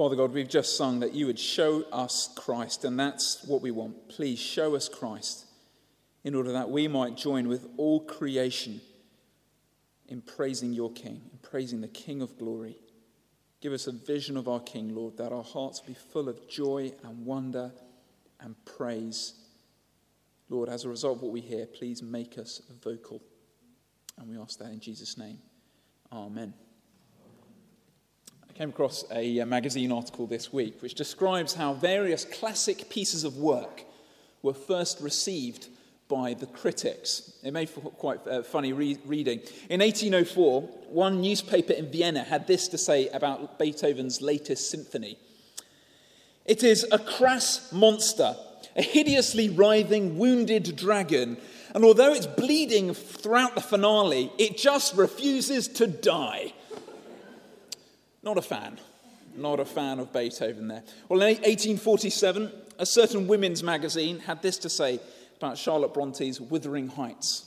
Father 0.00 0.16
God, 0.16 0.32
we've 0.32 0.48
just 0.48 0.78
sung 0.78 1.00
that 1.00 1.12
you 1.12 1.26
would 1.26 1.38
show 1.38 1.82
us 1.92 2.30
Christ, 2.34 2.86
and 2.86 2.98
that's 2.98 3.44
what 3.44 3.60
we 3.60 3.70
want. 3.70 4.08
Please 4.08 4.38
show 4.38 4.74
us 4.74 4.88
Christ 4.88 5.44
in 6.24 6.34
order 6.34 6.52
that 6.52 6.70
we 6.70 6.88
might 6.88 7.18
join 7.18 7.48
with 7.48 7.68
all 7.76 8.00
creation 8.00 8.80
in 10.08 10.22
praising 10.22 10.72
your 10.72 10.90
King, 10.90 11.20
in 11.30 11.38
praising 11.42 11.82
the 11.82 11.88
King 11.88 12.22
of 12.22 12.38
glory. 12.38 12.78
Give 13.60 13.74
us 13.74 13.88
a 13.88 13.92
vision 13.92 14.38
of 14.38 14.48
our 14.48 14.60
King, 14.60 14.94
Lord, 14.94 15.18
that 15.18 15.32
our 15.32 15.44
hearts 15.44 15.80
be 15.80 15.92
full 15.92 16.30
of 16.30 16.48
joy 16.48 16.92
and 17.04 17.26
wonder 17.26 17.70
and 18.40 18.54
praise. 18.64 19.34
Lord, 20.48 20.70
as 20.70 20.86
a 20.86 20.88
result 20.88 21.18
of 21.18 21.24
what 21.24 21.32
we 21.32 21.42
hear, 21.42 21.66
please 21.66 22.02
make 22.02 22.38
us 22.38 22.62
vocal. 22.82 23.20
And 24.16 24.30
we 24.30 24.38
ask 24.38 24.58
that 24.60 24.72
in 24.72 24.80
Jesus' 24.80 25.18
name. 25.18 25.40
Amen. 26.10 26.54
Came 28.60 28.68
across 28.68 29.06
a 29.10 29.42
magazine 29.46 29.90
article 29.90 30.26
this 30.26 30.52
week 30.52 30.82
which 30.82 30.92
describes 30.94 31.54
how 31.54 31.72
various 31.72 32.26
classic 32.26 32.90
pieces 32.90 33.24
of 33.24 33.38
work 33.38 33.84
were 34.42 34.52
first 34.52 35.00
received 35.00 35.68
by 36.08 36.34
the 36.34 36.44
critics. 36.44 37.32
It 37.42 37.54
made 37.54 37.70
for 37.70 37.80
quite 37.80 38.20
uh, 38.28 38.42
funny 38.42 38.74
re- 38.74 38.98
reading. 39.06 39.38
In 39.70 39.80
1804, 39.80 40.60
one 40.90 41.22
newspaper 41.22 41.72
in 41.72 41.90
Vienna 41.90 42.22
had 42.22 42.46
this 42.46 42.68
to 42.68 42.76
say 42.76 43.08
about 43.08 43.58
Beethoven's 43.58 44.20
latest 44.20 44.70
symphony 44.70 45.16
It 46.44 46.62
is 46.62 46.86
a 46.92 46.98
crass 46.98 47.72
monster, 47.72 48.36
a 48.76 48.82
hideously 48.82 49.48
writhing, 49.48 50.18
wounded 50.18 50.76
dragon, 50.76 51.38
and 51.74 51.82
although 51.82 52.12
it's 52.12 52.26
bleeding 52.26 52.92
throughout 52.92 53.54
the 53.54 53.62
finale, 53.62 54.30
it 54.36 54.58
just 54.58 54.96
refuses 54.96 55.66
to 55.66 55.86
die. 55.86 56.52
Not 58.22 58.38
a 58.38 58.42
fan. 58.42 58.78
Not 59.36 59.60
a 59.60 59.64
fan 59.64 59.98
of 59.98 60.12
Beethoven 60.12 60.68
there. 60.68 60.82
Well, 61.08 61.22
in 61.22 61.28
1847, 61.28 62.52
a 62.78 62.86
certain 62.86 63.26
women's 63.26 63.62
magazine 63.62 64.18
had 64.20 64.42
this 64.42 64.58
to 64.58 64.68
say 64.68 65.00
about 65.36 65.56
Charlotte 65.56 65.94
Bronte's 65.94 66.40
Wuthering 66.40 66.88
Heights. 66.88 67.46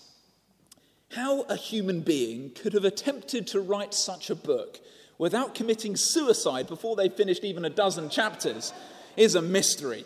How 1.12 1.42
a 1.42 1.56
human 1.56 2.02
being 2.02 2.52
could 2.52 2.74
have 2.74 2.86
attempted 2.86 3.46
to 3.48 3.62
write 3.62 3.94
such 3.94 4.30
a 4.30 4.36
book 4.36 4.80
without 5.20 5.54
committing 5.54 5.96
suicide 5.96 6.68
before 6.68 6.96
they 6.96 7.10
finished 7.10 7.44
even 7.44 7.66
a 7.66 7.70
dozen 7.70 8.10
chapters 8.10 8.74
is 9.16 9.36
a 9.36 9.42
mystery. 9.42 10.06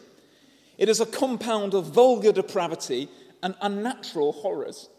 It 0.78 0.90
is 0.90 1.00
a 1.00 1.06
compound 1.06 1.74
of 1.74 1.86
vulgar 1.86 2.34
depravity 2.34 3.08
and 3.42 3.56
unnatural 3.62 4.34
horrors. 4.34 4.90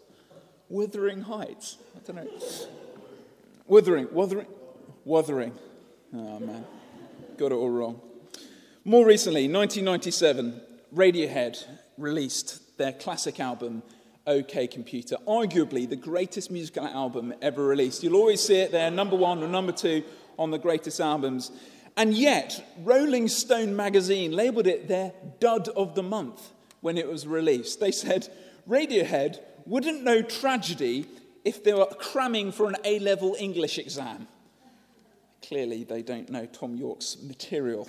Wuthering 0.70 1.22
Heights. 1.22 1.76
I 1.94 2.00
don't 2.06 2.16
know. 2.16 2.40
Wuthering, 3.66 4.08
wuthering, 4.12 4.46
wuthering. 5.08 5.54
Oh, 6.14 6.38
man. 6.38 6.64
Got 7.38 7.52
it 7.52 7.54
all 7.54 7.70
wrong. 7.70 8.00
More 8.84 9.06
recently, 9.06 9.48
1997, 9.48 10.60
Radiohead 10.94 11.64
released 11.96 12.76
their 12.76 12.92
classic 12.92 13.40
album, 13.40 13.82
OK 14.26 14.66
Computer, 14.66 15.16
arguably 15.26 15.88
the 15.88 15.96
greatest 15.96 16.50
musical 16.50 16.86
album 16.86 17.32
ever 17.40 17.64
released. 17.64 18.02
You'll 18.02 18.16
always 18.16 18.42
see 18.42 18.56
it 18.56 18.70
there, 18.70 18.90
number 18.90 19.16
one 19.16 19.42
or 19.42 19.48
number 19.48 19.72
two 19.72 20.04
on 20.38 20.50
the 20.50 20.58
greatest 20.58 21.00
albums. 21.00 21.50
And 21.96 22.12
yet, 22.14 22.62
Rolling 22.84 23.28
Stone 23.28 23.74
magazine 23.74 24.32
labeled 24.32 24.66
it 24.66 24.88
their 24.88 25.12
dud 25.40 25.68
of 25.68 25.94
the 25.94 26.02
month 26.02 26.52
when 26.82 26.98
it 26.98 27.08
was 27.08 27.26
released. 27.26 27.80
They 27.80 27.92
said 27.92 28.28
Radiohead 28.68 29.40
wouldn't 29.64 30.04
know 30.04 30.20
tragedy 30.20 31.06
if 31.46 31.64
they 31.64 31.72
were 31.72 31.86
cramming 31.86 32.52
for 32.52 32.68
an 32.68 32.76
A 32.84 32.98
level 32.98 33.34
English 33.38 33.78
exam. 33.78 34.28
Clearly, 35.46 35.84
they 35.84 36.02
don't 36.02 36.28
know 36.30 36.46
Thom 36.46 36.76
Yorke's 36.76 37.16
material. 37.22 37.88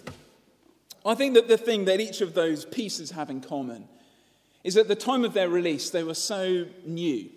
I 1.05 1.16
think 1.16 1.33
that 1.33 1.47
the 1.47 1.58
thing 1.58 1.86
that 1.86 2.00
each 2.00 2.22
of 2.22 2.33
those 2.33 2.66
pieces 2.66 3.11
have 3.11 3.30
in 3.30 3.42
common 3.42 3.87
is 4.64 4.77
at 4.77 4.87
the 4.87 4.95
time 4.95 5.23
of 5.23 5.33
their 5.33 5.49
release, 5.49 5.89
they 5.89 6.04
were 6.04 6.14
so 6.14 6.65
new, 6.86 7.30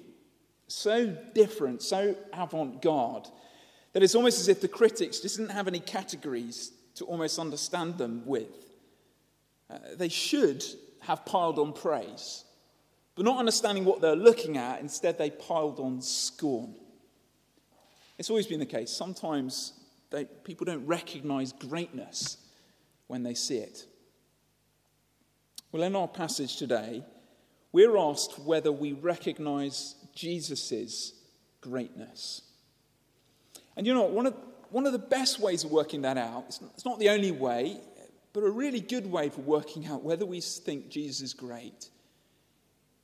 so 0.67 1.07
different, 1.35 1.83
so 1.83 2.17
avant 2.33 2.83
garde, 2.83 3.29
that 3.93 4.03
it's 4.03 4.15
almost 4.15 4.41
as 4.41 4.49
if 4.49 4.61
the 4.61 4.69
critics 4.69 5.21
just 5.21 5.37
didn't 5.37 5.53
have 5.53 5.69
any 5.69 5.81
categories 5.81 6.73
to 6.97 7.05
almost 7.05 7.39
understand 7.39 7.99
them 7.99 8.23
with. 8.27 8.49
Uh, 9.71 9.79
they 9.97 10.09
should 10.09 10.65
have 11.01 11.25
piled 11.25 11.59
on 11.59 11.73
praise, 11.73 12.45
but 13.15 13.25
not 13.25 13.39
understanding 13.39 13.85
what 13.85 14.01
they're 14.01 14.17
looking 14.17 14.57
at, 14.57 14.81
instead, 14.81 15.19
they 15.19 15.31
piled 15.31 15.79
on 15.79 16.01
scorn. 16.01 16.75
It's 18.19 18.31
always 18.31 18.47
been 18.47 18.61
the 18.61 18.67
case. 18.67 18.91
Sometimes 18.91 19.73
they, 20.13 20.27
people 20.45 20.65
don't 20.65 20.87
recognize 20.87 21.53
greatness 21.53 22.37
when 23.09 23.23
they 23.23 23.35
see 23.35 23.59
it. 23.59 23.87
Well, 25.73 25.83
in 25.83 25.97
our 25.97 26.09
passage 26.09 26.57
today, 26.57 27.03
we're 27.73 27.97
asked 27.97 28.39
whether 28.39 28.71
we 28.71 28.93
recognize 28.93 29.97
Jesus' 30.15 31.15
greatness. 31.61 32.43
And 33.77 33.87
you 33.87 33.95
know, 33.95 34.05
one 34.05 34.27
of, 34.27 34.37
one 34.71 34.87
of 34.87 34.93
the 34.93 34.99
best 34.99 35.41
ways 35.41 35.65
of 35.65 35.71
working 35.71 36.03
that 36.03 36.19
out, 36.19 36.45
it's 36.49 36.61
not, 36.61 36.71
it's 36.75 36.85
not 36.85 36.99
the 36.99 37.09
only 37.09 37.31
way, 37.33 37.81
but 38.35 38.45
a 38.45 38.51
really 38.51 38.81
good 38.81 39.07
way 39.07 39.31
for 39.31 39.41
working 39.41 39.87
out 39.87 40.03
whether 40.03 40.27
we 40.27 40.41
think 40.41 40.89
Jesus 40.89 41.23
is 41.23 41.35
great, 41.35 41.89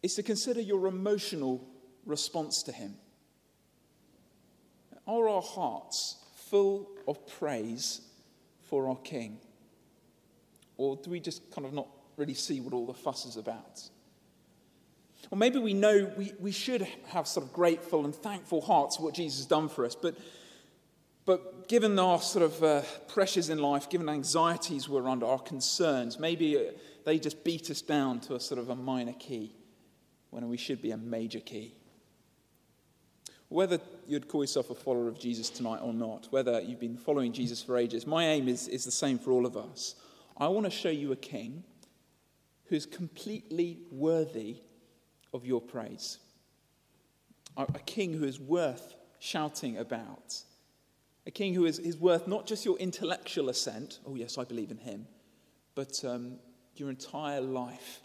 is 0.03 0.15
to 0.15 0.23
consider 0.23 0.61
your 0.61 0.87
emotional 0.87 1.67
response 2.05 2.63
to 2.65 2.73
him. 2.73 2.95
Are 5.07 5.29
our 5.29 5.43
hearts 5.43 6.17
full 6.51 6.89
of 7.07 7.27
praise 7.27 8.01
for 8.63 8.89
our 8.89 8.97
King? 8.97 9.39
Or 10.77 10.97
do 10.97 11.11
we 11.11 11.21
just 11.21 11.51
kind 11.51 11.67
of 11.67 11.73
not 11.73 11.89
really 12.17 12.35
see 12.35 12.61
what 12.61 12.73
all 12.73 12.87
the 12.87 12.95
fuss 12.95 13.27
is 13.27 13.37
about? 13.37 13.83
Or 15.31 15.39
maybe 15.39 15.59
we 15.59 15.75
know 15.75 16.11
we, 16.17 16.33
we 16.39 16.53
should 16.53 16.87
have 17.09 17.27
sort 17.27 17.45
of 17.47 17.53
grateful 17.53 18.05
and 18.05 18.15
thankful 18.15 18.61
hearts 18.61 18.97
for 18.97 19.03
what 19.03 19.15
Jesus 19.15 19.39
has 19.41 19.47
done 19.47 19.69
for 19.69 19.85
us, 19.85 19.95
but, 19.95 20.17
but 21.27 21.69
given 21.69 21.99
our 21.99 22.21
sort 22.21 22.45
of 22.45 22.63
uh, 22.63 22.83
pressures 23.09 23.51
in 23.51 23.59
life, 23.59 23.91
given 23.91 24.09
anxieties 24.09 24.89
we're 24.89 25.09
under, 25.09 25.27
our 25.27 25.41
concerns, 25.41 26.19
maybe 26.19 26.57
uh, 26.57 26.71
they 27.05 27.19
just 27.19 27.43
beat 27.45 27.71
us 27.71 27.83
down 27.83 28.21
to 28.21 28.37
a 28.37 28.41
sort 28.41 28.61
of 28.61 28.71
a 28.71 28.77
minor 28.77 29.13
key 29.15 29.55
when 30.31 30.49
we 30.49 30.57
should 30.57 30.81
be 30.81 30.93
a 30.93 30.97
major 30.97 31.41
key. 31.41 31.75
Whether 33.49 33.81
you'd 34.07 34.29
call 34.29 34.43
yourself 34.43 34.71
a 34.71 34.75
follower 34.75 35.09
of 35.09 35.19
Jesus 35.19 35.49
tonight 35.49 35.81
or 35.83 35.95
not, 35.95 36.29
whether 36.31 36.61
you've 36.61 36.81
been 36.81 36.99
following 36.99 37.33
Jesus 37.33 37.63
for 37.63 37.79
ages, 37.79 38.07
my 38.07 38.27
aim 38.27 38.47
is, 38.49 38.69
is 38.69 38.85
the 38.85 38.91
same 38.91 39.19
for 39.19 39.31
all 39.31 39.47
of 39.47 39.57
us. 39.57 39.95
I 40.37 40.49
want 40.49 40.67
to 40.67 40.71
show 40.71 40.91
you 40.91 41.13
a 41.13 41.17
king 41.17 41.65
who's 42.67 42.85
completely 42.85 43.79
worthy 43.91 44.59
of 45.33 45.47
your 45.47 45.61
praise. 45.61 46.19
A 47.57 47.81
king 47.87 48.13
who 48.13 48.25
is 48.25 48.39
worth 48.39 48.95
shouting 49.19 49.79
about. 49.79 50.37
A 51.27 51.31
king 51.31 51.55
who 51.55 51.65
is, 51.65 51.79
is 51.79 51.97
worth 51.97 52.29
not 52.29 52.47
just 52.47 52.65
your 52.65 52.77
intellectual 52.79 53.49
assent, 53.49 53.99
oh, 54.07 54.15
yes, 54.15 54.39
I 54.39 54.45
believe 54.45 54.71
in 54.71 54.79
him, 54.79 55.07
but 55.75 56.05
um, 56.05 56.37
your 56.77 56.89
entire 56.89 57.41
life 57.41 58.01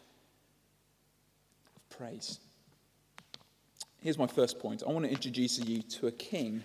of 1.75 1.89
praise. 1.89 2.39
Here's 4.03 4.17
my 4.17 4.27
first 4.27 4.59
point 4.59 4.83
I 4.85 4.91
want 4.91 5.05
to 5.05 5.11
introduce 5.11 5.57
you 5.59 5.81
to 5.81 6.07
a 6.07 6.11
king 6.11 6.61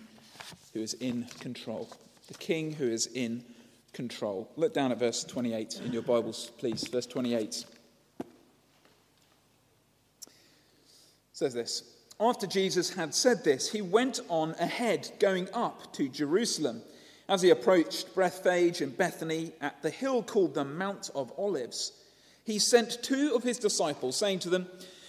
who 0.73 0.81
is 0.81 0.93
in 0.95 1.23
control. 1.39 1.89
The 2.27 2.33
king 2.33 2.73
who 2.73 2.89
is 2.89 3.07
in 3.07 3.45
control. 3.93 4.51
Look 4.57 4.73
down 4.73 4.91
at 4.91 4.99
verse 4.99 5.23
28 5.23 5.79
in 5.85 5.93
your 5.93 6.01
Bibles, 6.01 6.51
please. 6.57 6.85
Verse 6.89 7.05
28. 7.05 7.63
says 11.31 11.53
this 11.53 11.83
After 12.19 12.45
Jesus 12.45 12.89
had 12.93 13.15
said 13.15 13.45
this, 13.45 13.71
he 13.71 13.81
went 13.81 14.19
on 14.27 14.51
ahead, 14.59 15.09
going 15.21 15.47
up 15.53 15.93
to 15.93 16.09
Jerusalem. 16.09 16.81
As 17.29 17.41
he 17.41 17.51
approached 17.51 18.13
Bethphage 18.15 18.81
and 18.81 18.97
Bethany 18.97 19.53
at 19.61 19.81
the 19.81 19.91
hill 19.91 20.23
called 20.23 20.55
the 20.55 20.65
Mount 20.65 21.09
of 21.15 21.31
Olives, 21.37 21.93
he 22.43 22.59
sent 22.59 23.01
two 23.01 23.31
of 23.33 23.43
his 23.43 23.59
disciples, 23.59 24.17
saying 24.17 24.39
to 24.39 24.49
them, 24.49 24.67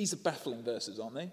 These 0.00 0.14
are 0.14 0.16
baffling 0.16 0.62
verses, 0.62 0.98
aren't 0.98 1.14
they? 1.14 1.30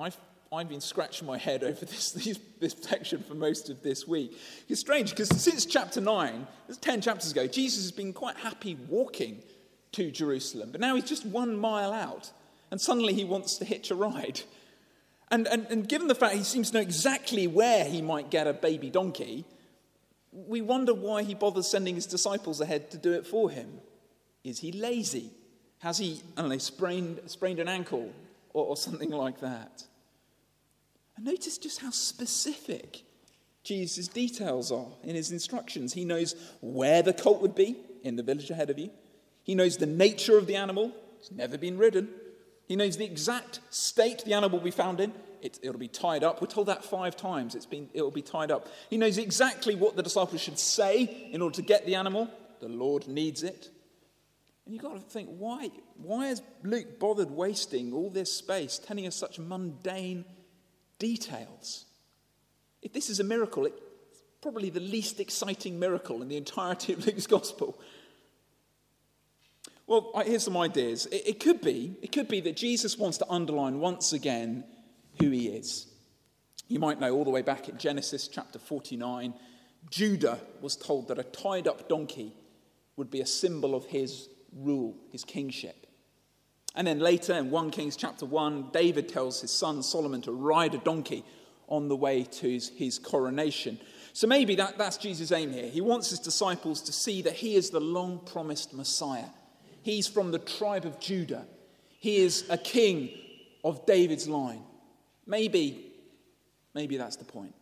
I've, 0.00 0.16
I've 0.52 0.68
been 0.68 0.80
scratching 0.80 1.26
my 1.26 1.36
head 1.36 1.64
over 1.64 1.84
this, 1.84 2.12
this, 2.12 2.38
this 2.60 2.76
section 2.80 3.24
for 3.24 3.34
most 3.34 3.70
of 3.70 3.82
this 3.82 4.06
week. 4.06 4.38
It's 4.68 4.78
strange 4.78 5.10
because 5.10 5.28
since 5.30 5.66
chapter 5.66 6.00
9, 6.00 6.46
that's 6.68 6.78
10 6.78 7.00
chapters 7.00 7.32
ago, 7.32 7.48
Jesus 7.48 7.82
has 7.82 7.90
been 7.90 8.12
quite 8.12 8.36
happy 8.36 8.76
walking 8.88 9.42
to 9.90 10.12
Jerusalem. 10.12 10.68
But 10.70 10.80
now 10.80 10.94
he's 10.94 11.08
just 11.08 11.26
one 11.26 11.56
mile 11.56 11.92
out, 11.92 12.30
and 12.70 12.80
suddenly 12.80 13.14
he 13.14 13.24
wants 13.24 13.56
to 13.56 13.64
hitch 13.64 13.90
a 13.90 13.96
ride. 13.96 14.42
And, 15.32 15.48
and, 15.48 15.66
and 15.68 15.88
given 15.88 16.06
the 16.06 16.14
fact 16.14 16.36
he 16.36 16.44
seems 16.44 16.70
to 16.70 16.76
know 16.76 16.82
exactly 16.82 17.48
where 17.48 17.84
he 17.84 18.00
might 18.00 18.30
get 18.30 18.46
a 18.46 18.52
baby 18.52 18.90
donkey, 18.90 19.44
we 20.30 20.60
wonder 20.60 20.94
why 20.94 21.24
he 21.24 21.34
bothers 21.34 21.66
sending 21.66 21.96
his 21.96 22.06
disciples 22.06 22.60
ahead 22.60 22.92
to 22.92 22.96
do 22.96 23.12
it 23.12 23.26
for 23.26 23.50
him. 23.50 23.80
Is 24.44 24.60
he 24.60 24.70
lazy? 24.70 25.32
Has 25.80 25.98
he, 25.98 26.20
I 26.36 26.42
don't 26.42 26.50
know, 26.50 26.58
sprained, 26.58 27.20
sprained 27.26 27.60
an 27.60 27.68
ankle 27.68 28.10
or, 28.52 28.66
or 28.66 28.76
something 28.76 29.10
like 29.10 29.40
that? 29.40 29.84
And 31.16 31.26
notice 31.26 31.58
just 31.58 31.80
how 31.80 31.90
specific 31.90 33.02
Jesus' 33.62 34.08
details 34.08 34.72
are 34.72 34.86
in 35.04 35.14
his 35.14 35.30
instructions. 35.30 35.92
He 35.92 36.04
knows 36.04 36.34
where 36.60 37.02
the 37.02 37.12
colt 37.12 37.42
would 37.42 37.54
be 37.54 37.76
in 38.02 38.16
the 38.16 38.22
village 38.22 38.50
ahead 38.50 38.70
of 38.70 38.78
you, 38.78 38.90
he 39.42 39.54
knows 39.54 39.76
the 39.76 39.86
nature 39.86 40.36
of 40.36 40.46
the 40.46 40.56
animal, 40.56 40.92
it's 41.18 41.30
never 41.30 41.58
been 41.58 41.78
ridden. 41.78 42.08
He 42.66 42.76
knows 42.76 42.98
the 42.98 43.04
exact 43.04 43.60
state 43.70 44.24
the 44.24 44.34
animal 44.34 44.58
will 44.58 44.64
be 44.64 44.70
found 44.70 45.00
in. 45.00 45.12
It, 45.40 45.58
will 45.62 45.72
be 45.74 45.88
tied 45.88 46.22
up. 46.22 46.40
We're 46.40 46.48
told 46.48 46.66
that 46.66 46.84
five 46.84 47.16
times. 47.16 47.54
It's 47.54 47.64
been, 47.64 47.88
it'll 47.94 48.10
be 48.10 48.22
tied 48.22 48.50
up. 48.50 48.68
He 48.90 48.98
knows 48.98 49.16
exactly 49.16 49.74
what 49.74 49.96
the 49.96 50.02
disciples 50.02 50.42
should 50.42 50.58
say 50.58 51.28
in 51.32 51.40
order 51.40 51.56
to 51.56 51.62
get 51.62 51.86
the 51.86 51.94
animal. 51.94 52.28
The 52.60 52.68
Lord 52.68 53.08
needs 53.08 53.42
it. 53.42 53.70
And 54.68 54.74
you've 54.74 54.82
got 54.82 54.96
to 54.96 55.00
think, 55.00 55.30
why, 55.38 55.70
why 55.96 56.26
has 56.26 56.42
Luke 56.62 56.98
bothered 56.98 57.30
wasting 57.30 57.94
all 57.94 58.10
this 58.10 58.30
space 58.30 58.78
telling 58.78 59.06
us 59.06 59.16
such 59.16 59.38
mundane 59.38 60.26
details? 60.98 61.86
If 62.82 62.92
this 62.92 63.08
is 63.08 63.18
a 63.18 63.24
miracle, 63.24 63.64
it's 63.64 63.80
probably 64.42 64.68
the 64.68 64.80
least 64.80 65.20
exciting 65.20 65.78
miracle 65.78 66.20
in 66.20 66.28
the 66.28 66.36
entirety 66.36 66.92
of 66.92 67.06
Luke's 67.06 67.26
gospel. 67.26 67.80
Well, 69.86 70.12
here's 70.26 70.44
some 70.44 70.58
ideas. 70.58 71.06
It, 71.06 71.22
it 71.26 71.40
could 71.40 71.62
be, 71.62 71.96
it 72.02 72.12
could 72.12 72.28
be 72.28 72.42
that 72.42 72.54
Jesus 72.54 72.98
wants 72.98 73.16
to 73.18 73.30
underline 73.30 73.80
once 73.80 74.12
again 74.12 74.64
who 75.18 75.30
he 75.30 75.48
is. 75.48 75.86
You 76.68 76.78
might 76.78 77.00
know 77.00 77.14
all 77.14 77.24
the 77.24 77.30
way 77.30 77.40
back 77.40 77.70
at 77.70 77.78
Genesis 77.78 78.28
chapter 78.28 78.58
49, 78.58 79.32
Judah 79.88 80.38
was 80.60 80.76
told 80.76 81.08
that 81.08 81.18
a 81.18 81.22
tied 81.22 81.66
up 81.66 81.88
donkey 81.88 82.34
would 82.96 83.10
be 83.10 83.22
a 83.22 83.26
symbol 83.26 83.74
of 83.74 83.86
his 83.86 84.28
rule, 84.58 84.96
his 85.10 85.24
kingship. 85.24 85.86
And 86.74 86.86
then 86.86 86.98
later 86.98 87.34
in 87.34 87.50
1 87.50 87.70
Kings 87.70 87.96
chapter 87.96 88.26
1, 88.26 88.70
David 88.72 89.08
tells 89.08 89.40
his 89.40 89.50
son 89.50 89.82
Solomon 89.82 90.22
to 90.22 90.32
ride 90.32 90.74
a 90.74 90.78
donkey 90.78 91.24
on 91.68 91.88
the 91.88 91.96
way 91.96 92.24
to 92.24 92.50
his, 92.50 92.68
his 92.68 92.98
coronation. 92.98 93.78
So 94.12 94.26
maybe 94.26 94.54
that, 94.56 94.78
that's 94.78 94.96
Jesus' 94.96 95.32
aim 95.32 95.52
here. 95.52 95.68
He 95.68 95.80
wants 95.80 96.10
his 96.10 96.18
disciples 96.18 96.82
to 96.82 96.92
see 96.92 97.22
that 97.22 97.34
he 97.34 97.56
is 97.56 97.70
the 97.70 97.80
long 97.80 98.20
promised 98.24 98.72
Messiah 98.74 99.26
He's 99.88 100.06
from 100.06 100.32
the 100.32 100.38
tribe 100.38 100.84
of 100.84 101.00
Judah. 101.00 101.46
He 101.98 102.18
is 102.18 102.44
a 102.50 102.58
king 102.58 103.10
of 103.64 103.86
David's 103.86 104.28
line. 104.28 104.62
Maybe, 105.26 105.92
maybe 106.74 106.98
that's 106.98 107.16
the 107.16 107.24
point. 107.24 107.54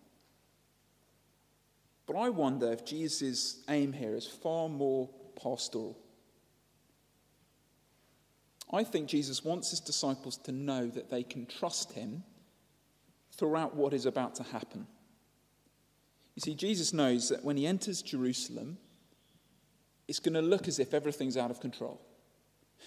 But 2.07 2.17
I 2.17 2.31
wonder 2.31 2.73
if 2.73 2.85
Jesus' 2.85 3.63
aim 3.69 3.93
here 3.93 4.17
is 4.17 4.27
far 4.27 4.69
more 4.69 5.09
pastoral. 5.41 5.97
I 8.73 8.85
think 8.85 9.09
Jesus 9.09 9.45
wants 9.45 9.71
his 9.71 9.81
disciples 9.81 10.37
to 10.39 10.53
know 10.53 10.89
that 10.89 11.11
they 11.11 11.23
can 11.23 11.47
trust 11.47 11.93
him 11.93 12.25
throughout 13.33 13.77
what 13.77 13.95
is 13.95 14.07
about 14.07 14.35
to 14.37 14.43
happen. 14.43 14.87
You 16.35 16.41
see, 16.41 16.55
Jesus 16.55 16.93
knows 16.93 17.29
that 17.29 17.45
when 17.45 17.57
he 17.57 17.67
enters 17.67 18.03
Jerusalem, 18.03 18.79
it's 20.09 20.21
going 20.21 20.35
to 20.35 20.43
look 20.43 20.69
as 20.69 20.79
if 20.79 20.95
everything's 20.95 21.37
out 21.37 21.51
of 21.51 21.61
control. 21.61 22.01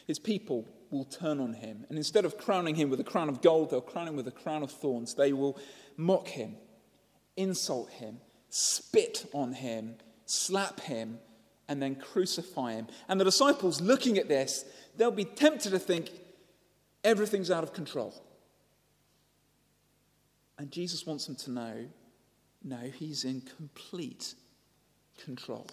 His 0.06 0.20
people 0.20 0.68
will 0.92 1.06
turn 1.06 1.40
on 1.40 1.54
him. 1.54 1.86
And 1.90 1.98
instead 1.98 2.26
of 2.26 2.38
crowning 2.38 2.76
him 2.76 2.90
with 2.90 3.00
a 3.00 3.04
crown 3.04 3.30
of 3.30 3.42
gold, 3.42 3.72
they'll 3.72 3.82
crown 3.82 4.08
him 4.08 4.16
with 4.16 4.28
a 4.28 4.32
crown 4.32 4.64
of 4.64 4.72
thorns. 4.72 5.14
They 5.14 5.34
will 5.34 5.58
mock 5.98 6.28
him, 6.28 6.56
insult 7.38 7.90
him, 7.92 8.20
spit 8.50 9.26
on 9.34 9.54
him, 9.54 9.96
slap 10.26 10.80
him, 10.82 11.20
and 11.70 11.82
then 11.82 11.96
crucify 11.96 12.74
him. 12.74 12.88
And 13.08 13.20
the 13.20 13.24
disciples, 13.24 13.80
looking 13.80 14.18
at 14.18 14.28
this, 14.28 14.66
they'll 14.98 15.12
be 15.12 15.24
tempted 15.24 15.70
to 15.70 15.80
think 15.80 16.10
everything's 17.04 17.50
out 17.50 17.64
of 17.64 17.72
control. 17.72 18.14
And 20.58 20.72
Jesus 20.72 21.06
wants 21.06 21.28
them 21.28 21.36
to 21.38 21.52
know 21.52 21.86
no, 22.62 22.76
he's 22.76 23.24
in 23.24 23.40
complete 23.40 24.34
control. 25.24 25.66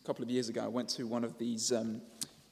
A 0.00 0.06
couple 0.06 0.22
of 0.22 0.30
years 0.30 0.48
ago, 0.48 0.62
I 0.62 0.68
went 0.68 0.88
to 0.90 1.08
one 1.08 1.24
of 1.24 1.38
these 1.38 1.72
um, 1.72 2.00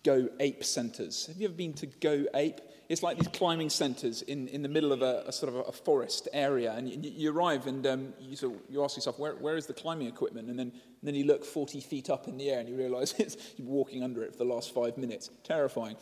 Go 0.02 0.28
Ape 0.40 0.64
centres. 0.64 1.26
Have 1.26 1.36
you 1.36 1.46
ever 1.46 1.54
been 1.54 1.74
to 1.74 1.86
Go 1.86 2.26
Ape? 2.34 2.60
It's 2.88 3.02
like 3.02 3.18
these 3.18 3.28
climbing 3.28 3.70
centres 3.70 4.22
in, 4.22 4.48
in 4.48 4.62
the 4.62 4.68
middle 4.68 4.92
of 4.92 5.02
a, 5.02 5.24
a 5.26 5.32
sort 5.32 5.54
of 5.54 5.68
a, 5.68 5.72
forest 5.72 6.26
area. 6.32 6.72
And 6.72 6.88
you, 6.88 6.98
you 7.14 7.32
arrive 7.32 7.66
and 7.66 7.86
um, 7.86 8.14
you, 8.18 8.60
you 8.68 8.82
ask 8.82 8.96
yourself, 8.96 9.18
where, 9.18 9.34
where 9.34 9.56
is 9.56 9.66
the 9.66 9.74
climbing 9.74 10.08
equipment? 10.08 10.48
And 10.48 10.58
then, 10.58 10.72
and 10.72 11.04
then 11.04 11.14
you 11.14 11.24
look 11.24 11.44
40 11.44 11.80
feet 11.80 12.10
up 12.10 12.26
in 12.26 12.36
the 12.36 12.50
air 12.50 12.58
and 12.58 12.68
you 12.68 12.76
realise 12.76 13.14
you're 13.56 13.68
walking 13.68 14.02
under 14.02 14.24
it 14.24 14.32
for 14.32 14.38
the 14.38 14.44
last 14.44 14.74
five 14.74 14.98
minutes. 14.98 15.30
Terrifying. 15.44 15.96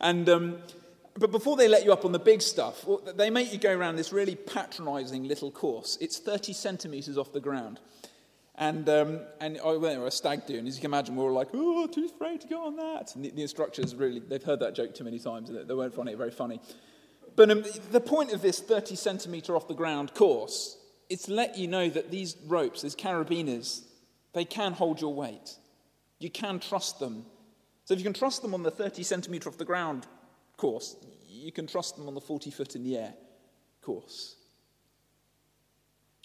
And, 0.00 0.28
um, 0.28 0.58
but 1.16 1.30
before 1.30 1.56
they 1.56 1.68
let 1.68 1.84
you 1.84 1.92
up 1.92 2.04
on 2.04 2.12
the 2.12 2.18
big 2.18 2.42
stuff, 2.42 2.84
they 3.16 3.30
make 3.30 3.52
you 3.52 3.58
go 3.58 3.76
around 3.76 3.96
this 3.96 4.12
really 4.12 4.34
patronising 4.34 5.28
little 5.28 5.50
course. 5.50 5.98
It's 6.00 6.18
30 6.18 6.54
centimetres 6.54 7.18
off 7.18 7.32
the 7.32 7.40
ground. 7.40 7.78
And, 8.56 8.86
um, 8.88 9.20
and 9.40 9.58
I 9.64 9.76
went 9.76 9.98
to 9.98 10.04
a 10.04 10.10
stag 10.10 10.46
do, 10.46 10.58
and 10.58 10.68
as 10.68 10.76
you 10.76 10.82
can 10.82 10.90
imagine, 10.90 11.16
we 11.16 11.22
were 11.22 11.30
all 11.30 11.36
like, 11.36 11.48
oh, 11.54 11.86
too 11.86 12.04
afraid 12.04 12.42
to 12.42 12.48
go 12.48 12.66
on 12.66 12.76
that. 12.76 13.14
And 13.14 13.24
the, 13.24 13.30
the 13.30 13.42
instructors 13.42 13.94
really, 13.94 14.20
they've 14.20 14.42
heard 14.42 14.60
that 14.60 14.74
joke 14.74 14.94
too 14.94 15.04
many 15.04 15.18
times, 15.18 15.48
and 15.48 15.66
they 15.66 15.74
won't 15.74 15.94
find 15.94 16.08
it 16.08 16.18
very 16.18 16.30
funny. 16.30 16.60
But 17.34 17.50
um, 17.50 17.64
the 17.90 18.00
point 18.00 18.32
of 18.32 18.42
this 18.42 18.60
30 18.60 18.94
centimetre 18.94 19.56
off 19.56 19.68
the 19.68 19.74
ground 19.74 20.12
course 20.12 20.76
is 21.08 21.22
to 21.22 21.32
let 21.32 21.56
you 21.56 21.66
know 21.66 21.88
that 21.88 22.10
these 22.10 22.36
ropes, 22.46 22.82
these 22.82 22.94
carabiners, 22.94 23.82
they 24.34 24.44
can 24.44 24.72
hold 24.72 25.00
your 25.00 25.14
weight. 25.14 25.56
You 26.18 26.30
can 26.30 26.60
trust 26.60 27.00
them. 27.00 27.24
So 27.84 27.94
if 27.94 28.00
you 28.00 28.04
can 28.04 28.12
trust 28.12 28.42
them 28.42 28.54
on 28.54 28.62
the 28.62 28.70
30 28.70 29.02
centimetre 29.02 29.48
off 29.48 29.58
the 29.58 29.64
ground 29.64 30.06
course, 30.56 30.96
you 31.26 31.52
can 31.52 31.66
trust 31.66 31.96
them 31.96 32.06
on 32.06 32.14
the 32.14 32.20
40 32.20 32.50
foot 32.50 32.76
in 32.76 32.84
the 32.84 32.98
air 32.98 33.14
course. 33.80 34.36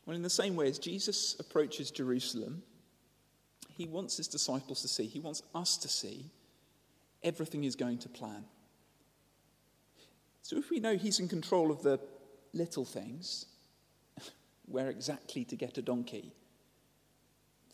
Well, 0.08 0.16
in 0.16 0.24
the 0.24 0.30
same 0.30 0.56
way 0.56 0.70
as 0.70 0.80
Jesus 0.80 1.36
approaches 1.38 1.92
Jerusalem, 1.92 2.64
he 3.76 3.88
wants 3.88 4.16
his 4.16 4.30
disciples 4.30 4.82
to 4.82 4.88
see, 4.88 5.06
he 5.06 5.20
wants 5.20 5.44
us 5.54 5.78
to 5.80 5.90
see 5.90 6.32
everything 7.22 7.66
is 7.66 7.76
going 7.76 7.98
to 8.00 8.10
plan. 8.10 8.46
So 10.44 10.56
if 10.56 10.70
we 10.70 10.80
know 10.80 10.96
he's 10.96 11.20
in 11.20 11.28
control 11.28 11.72
of 11.72 11.84
the 11.84 12.00
little 12.54 12.86
things, 12.86 13.48
where 14.66 14.90
exactly 14.90 15.44
to 15.44 15.58
get 15.58 15.78
a 15.78 15.82
donkey, 15.82 16.32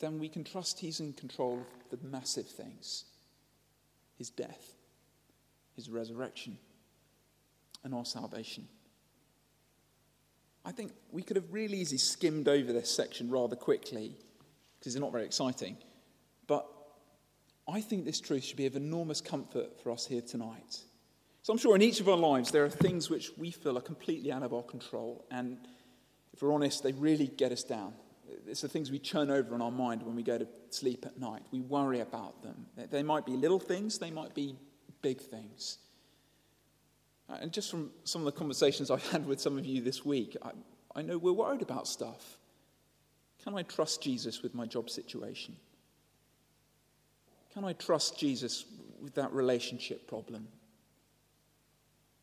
then 0.00 0.18
we 0.18 0.28
can 0.28 0.42
trust 0.42 0.80
he's 0.80 0.98
in 0.98 1.12
control 1.12 1.64
of 1.92 2.00
the 2.00 2.06
massive 2.08 2.48
things 2.48 3.04
his 4.18 4.30
death, 4.30 4.74
his 5.76 5.88
resurrection, 5.88 6.58
and 7.84 7.94
our 7.94 8.04
salvation. 8.04 8.66
I 10.64 10.72
think 10.72 10.92
we 11.12 11.22
could 11.22 11.36
have 11.36 11.52
really 11.52 11.78
easily 11.78 11.98
skimmed 11.98 12.48
over 12.48 12.72
this 12.72 12.90
section 12.90 13.30
rather 13.30 13.56
quickly 13.56 14.16
because 14.78 14.94
it's 14.94 15.00
not 15.00 15.12
very 15.12 15.24
exciting. 15.24 15.76
But 16.46 16.66
I 17.68 17.80
think 17.80 18.04
this 18.04 18.20
truth 18.20 18.44
should 18.44 18.56
be 18.56 18.66
of 18.66 18.76
enormous 18.76 19.20
comfort 19.20 19.80
for 19.82 19.90
us 19.90 20.06
here 20.06 20.22
tonight. 20.22 20.80
So 21.42 21.52
I'm 21.52 21.58
sure 21.58 21.76
in 21.76 21.82
each 21.82 22.00
of 22.00 22.08
our 22.08 22.16
lives 22.16 22.50
there 22.50 22.64
are 22.64 22.70
things 22.70 23.10
which 23.10 23.30
we 23.36 23.50
feel 23.50 23.76
are 23.76 23.82
completely 23.82 24.32
out 24.32 24.42
of 24.42 24.54
our 24.54 24.62
control. 24.62 25.26
And 25.30 25.58
if 26.32 26.42
we're 26.42 26.52
honest, 26.52 26.82
they 26.82 26.92
really 26.92 27.26
get 27.26 27.52
us 27.52 27.62
down. 27.62 27.92
It's 28.46 28.62
the 28.62 28.68
things 28.68 28.90
we 28.90 28.98
churn 28.98 29.30
over 29.30 29.54
in 29.54 29.60
our 29.60 29.70
mind 29.70 30.02
when 30.02 30.16
we 30.16 30.22
go 30.22 30.38
to 30.38 30.46
sleep 30.70 31.04
at 31.06 31.18
night. 31.18 31.42
We 31.52 31.60
worry 31.60 32.00
about 32.00 32.42
them. 32.42 32.66
They 32.90 33.02
might 33.02 33.26
be 33.26 33.32
little 33.32 33.60
things, 33.60 33.98
they 33.98 34.10
might 34.10 34.34
be 34.34 34.56
big 35.02 35.20
things. 35.20 35.78
Uh, 37.28 37.36
and 37.40 37.52
just 37.52 37.70
from 37.70 37.90
some 38.04 38.20
of 38.20 38.26
the 38.26 38.38
conversations 38.38 38.90
I've 38.90 39.06
had 39.10 39.26
with 39.26 39.40
some 39.40 39.56
of 39.58 39.64
you 39.64 39.80
this 39.80 40.04
week, 40.04 40.36
I, 40.42 40.50
I 40.94 41.02
know 41.02 41.18
we're 41.18 41.32
worried 41.32 41.62
about 41.62 41.88
stuff. 41.88 42.38
Can 43.42 43.54
I 43.56 43.62
trust 43.62 44.02
Jesus 44.02 44.42
with 44.42 44.54
my 44.54 44.66
job 44.66 44.90
situation? 44.90 45.56
Can 47.52 47.64
I 47.64 47.72
trust 47.72 48.18
Jesus 48.18 48.64
with 49.00 49.14
that 49.14 49.32
relationship 49.32 50.08
problem? 50.08 50.48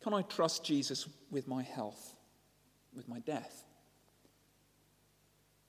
Can 0.04 0.14
I 0.14 0.24
trust 0.24 0.66
Jesus 0.66 1.08
with 1.30 1.48
my 1.48 1.64
health, 1.64 2.16
with 2.96 3.08
my 3.08 3.20
death? 3.20 3.64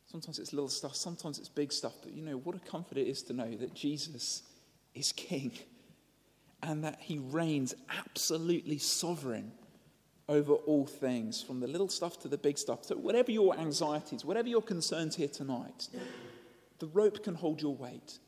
Sometimes 0.06 0.38
it's 0.38 0.52
little 0.52 0.68
stuff, 0.68 0.94
sometimes 0.94 1.38
it's 1.38 1.48
big 1.48 1.72
stuff, 1.72 1.94
but 2.02 2.12
you 2.12 2.22
know, 2.22 2.36
what 2.38 2.56
a 2.56 2.58
comfort 2.58 2.98
it 2.98 3.06
is 3.06 3.22
to 3.24 3.32
know 3.32 3.50
that 3.56 3.74
Jesus 3.74 4.42
is 4.94 5.12
King 5.12 5.52
and 6.62 6.84
that 6.84 6.98
he 7.00 7.18
reigns 7.18 7.74
absolutely 7.90 8.78
sovereign 8.78 9.52
over 10.28 10.52
all 10.52 10.86
things, 10.86 11.42
from 11.42 11.60
the 11.60 11.66
little 11.66 11.88
stuff 11.88 12.20
to 12.20 12.28
the 12.28 12.38
big 12.38 12.56
stuff. 12.56 12.84
So, 12.84 12.96
whatever 12.96 13.30
your 13.30 13.58
anxieties, 13.58 14.24
whatever 14.24 14.48
your 14.48 14.62
concerns 14.62 15.16
here 15.16 15.28
tonight, 15.28 15.88
the 16.78 16.86
rope 16.86 17.22
can 17.22 17.34
hold 17.34 17.60
your 17.60 17.74
weight. 17.74 18.18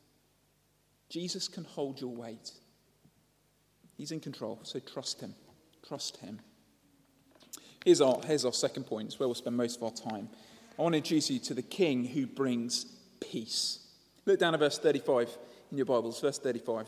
Jesus 1.09 1.47
can 1.47 1.63
hold 1.63 2.01
your 2.01 2.13
weight. 2.13 2.51
He's 3.97 4.11
in 4.11 4.19
control, 4.19 4.59
so 4.63 4.79
trust 4.79 5.21
him. 5.21 5.33
Trust 5.87 6.17
him. 6.17 6.39
Here's 7.85 8.01
our, 8.01 8.19
here's 8.25 8.45
our 8.45 8.53
second 8.53 8.85
point. 8.85 9.07
It's 9.07 9.19
where 9.19 9.27
we'll 9.27 9.35
spend 9.35 9.55
most 9.55 9.77
of 9.77 9.83
our 9.83 9.91
time. 9.91 10.27
I 10.77 10.81
want 10.81 10.93
to 10.93 10.97
introduce 10.97 11.29
you 11.29 11.39
to 11.39 11.53
the 11.53 11.61
King 11.61 12.03
who 12.03 12.27
brings 12.27 12.85
peace. 13.21 13.79
Look 14.25 14.39
down 14.39 14.53
at 14.53 14.59
verse 14.59 14.77
35 14.79 15.29
in 15.71 15.77
your 15.77 15.85
Bibles, 15.85 16.19
verse 16.19 16.39
35. 16.39 16.87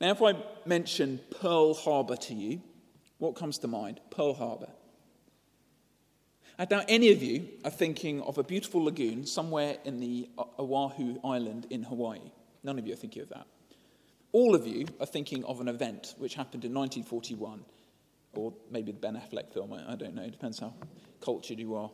Now, 0.00 0.10
if 0.10 0.22
I 0.22 0.34
mention 0.64 1.20
Pearl 1.40 1.74
Harbor 1.74 2.16
to 2.16 2.34
you, 2.34 2.62
what 3.18 3.36
comes 3.36 3.58
to 3.58 3.68
mind? 3.68 4.00
Pearl 4.10 4.32
Harbor. 4.32 4.70
I 6.58 6.64
doubt 6.64 6.86
any 6.88 7.10
of 7.10 7.22
you 7.22 7.48
are 7.64 7.70
thinking 7.70 8.22
of 8.22 8.38
a 8.38 8.42
beautiful 8.42 8.84
lagoon 8.84 9.26
somewhere 9.26 9.76
in 9.84 10.00
the 10.00 10.28
Oahu 10.58 11.18
Island 11.24 11.66
in 11.70 11.82
Hawaii. 11.82 12.20
None 12.62 12.78
of 12.78 12.86
you 12.86 12.94
are 12.94 12.96
thinking 12.96 13.22
of 13.22 13.28
that. 13.30 13.46
All 14.32 14.54
of 14.54 14.66
you 14.66 14.86
are 15.00 15.06
thinking 15.06 15.44
of 15.44 15.60
an 15.60 15.68
event 15.68 16.14
which 16.18 16.34
happened 16.34 16.64
in 16.64 16.72
1941, 16.72 17.64
or 18.34 18.52
maybe 18.70 18.92
the 18.92 18.98
Ben 18.98 19.14
Affleck 19.16 19.52
film, 19.52 19.72
I 19.72 19.96
don't 19.96 20.14
know, 20.14 20.22
it 20.22 20.32
depends 20.32 20.58
how 20.60 20.72
cultured 21.20 21.58
you 21.58 21.74
are. 21.74 21.90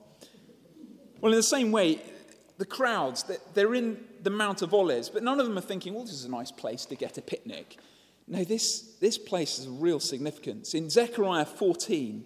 Well, 1.20 1.32
in 1.32 1.38
the 1.38 1.42
same 1.42 1.72
way, 1.72 2.00
the 2.58 2.66
crowds, 2.66 3.24
they're 3.54 3.74
in 3.74 3.98
the 4.22 4.30
Mount 4.30 4.62
of 4.62 4.74
Olives, 4.74 5.08
but 5.08 5.22
none 5.22 5.40
of 5.40 5.46
them 5.46 5.56
are 5.56 5.62
thinking, 5.62 5.94
well, 5.94 6.04
this 6.04 6.12
is 6.12 6.24
a 6.24 6.30
nice 6.30 6.52
place 6.52 6.84
to 6.86 6.94
get 6.94 7.18
a 7.18 7.22
picnic. 7.22 7.78
No, 8.28 8.42
this, 8.44 8.96
this 9.00 9.18
place 9.18 9.58
has 9.58 9.68
real 9.68 10.00
significance. 10.00 10.74
In 10.74 10.90
Zechariah 10.90 11.44
14, 11.44 12.24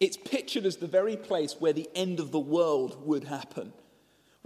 it's 0.00 0.16
pictured 0.16 0.64
as 0.64 0.76
the 0.76 0.86
very 0.86 1.16
place 1.16 1.56
where 1.58 1.72
the 1.72 1.88
end 1.94 2.20
of 2.20 2.32
the 2.32 2.40
world 2.40 3.06
would 3.06 3.24
happen 3.24 3.72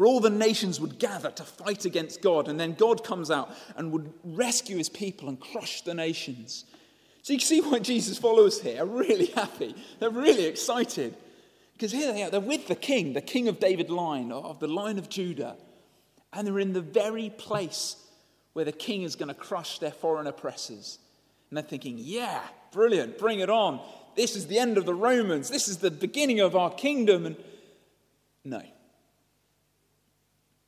where 0.00 0.06
all 0.06 0.20
the 0.20 0.30
nations 0.30 0.80
would 0.80 0.98
gather 0.98 1.30
to 1.30 1.44
fight 1.44 1.84
against 1.84 2.22
God, 2.22 2.48
and 2.48 2.58
then 2.58 2.72
God 2.72 3.04
comes 3.04 3.30
out 3.30 3.54
and 3.76 3.92
would 3.92 4.10
rescue 4.24 4.78
his 4.78 4.88
people 4.88 5.28
and 5.28 5.38
crush 5.38 5.82
the 5.82 5.92
nations. 5.92 6.64
So 7.20 7.34
you 7.34 7.38
can 7.38 7.46
see 7.46 7.60
why 7.60 7.80
Jesus' 7.80 8.16
followers 8.16 8.62
here 8.62 8.82
are 8.82 8.86
really 8.86 9.26
happy. 9.26 9.74
They're 9.98 10.08
really 10.08 10.46
excited. 10.46 11.14
Because 11.74 11.92
here 11.92 12.14
they 12.14 12.22
are, 12.22 12.30
they're 12.30 12.40
with 12.40 12.66
the 12.66 12.76
king, 12.76 13.12
the 13.12 13.20
king 13.20 13.46
of 13.46 13.60
David 13.60 13.90
line, 13.90 14.32
of 14.32 14.58
the 14.58 14.68
line 14.68 14.98
of 14.98 15.10
Judah. 15.10 15.58
And 16.32 16.46
they're 16.46 16.60
in 16.60 16.72
the 16.72 16.80
very 16.80 17.28
place 17.28 17.96
where 18.52 18.64
the 18.64 18.72
king 18.72 19.02
is 19.02 19.16
going 19.16 19.28
to 19.28 19.34
crush 19.34 19.78
their 19.78 19.92
foreign 19.92 20.26
oppressors. 20.26 20.98
And 21.48 21.56
they're 21.56 21.64
thinking, 21.64 21.96
yeah, 21.98 22.40
brilliant, 22.72 23.18
bring 23.18 23.40
it 23.40 23.50
on. 23.50 23.80
This 24.16 24.36
is 24.36 24.46
the 24.46 24.58
end 24.58 24.78
of 24.78 24.86
the 24.86 24.94
Romans. 24.94 25.48
This 25.48 25.68
is 25.68 25.78
the 25.78 25.90
beginning 25.90 26.40
of 26.40 26.56
our 26.56 26.72
kingdom. 26.72 27.26
And 27.26 27.36
no. 28.44 28.62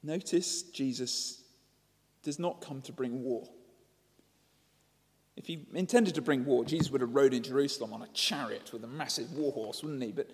Notice 0.02 0.62
Jesus 0.62 1.42
does 2.22 2.38
not 2.38 2.60
come 2.60 2.82
to 2.82 2.92
bring 2.92 3.22
war. 3.22 3.48
If 5.36 5.46
he 5.46 5.66
intended 5.74 6.14
to 6.16 6.22
bring 6.22 6.44
war, 6.44 6.64
Jesus 6.64 6.90
would 6.90 7.00
have 7.00 7.14
rode 7.14 7.34
in 7.34 7.42
Jerusalem 7.42 7.92
on 7.92 8.02
a 8.02 8.08
chariot 8.08 8.72
with 8.72 8.84
a 8.84 8.88
massive 8.88 9.32
war 9.32 9.52
horse, 9.52 9.82
wouldn't 9.82 10.02
he? 10.02 10.12
But 10.12 10.30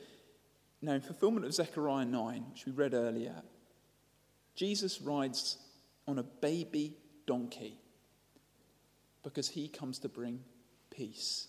no, 0.83 0.93
in 0.93 1.01
fulfillment 1.01 1.47
of 1.47 1.55
Zechariah 1.55 2.05
9, 2.05 2.45
which 2.51 2.67
we 2.67 2.73
read 2.73 2.95
earlier, 2.95 3.43
Jesus 4.55 5.01
rides 5.01 5.59
on 6.07 6.19
a 6.19 6.23
baby 6.23 6.97
donkey 7.29 7.79
because 9.23 9.49
he 9.51 9.69
comes 9.69 9.99
to 10.01 10.09
bring 10.09 10.41
peace. 10.91 11.47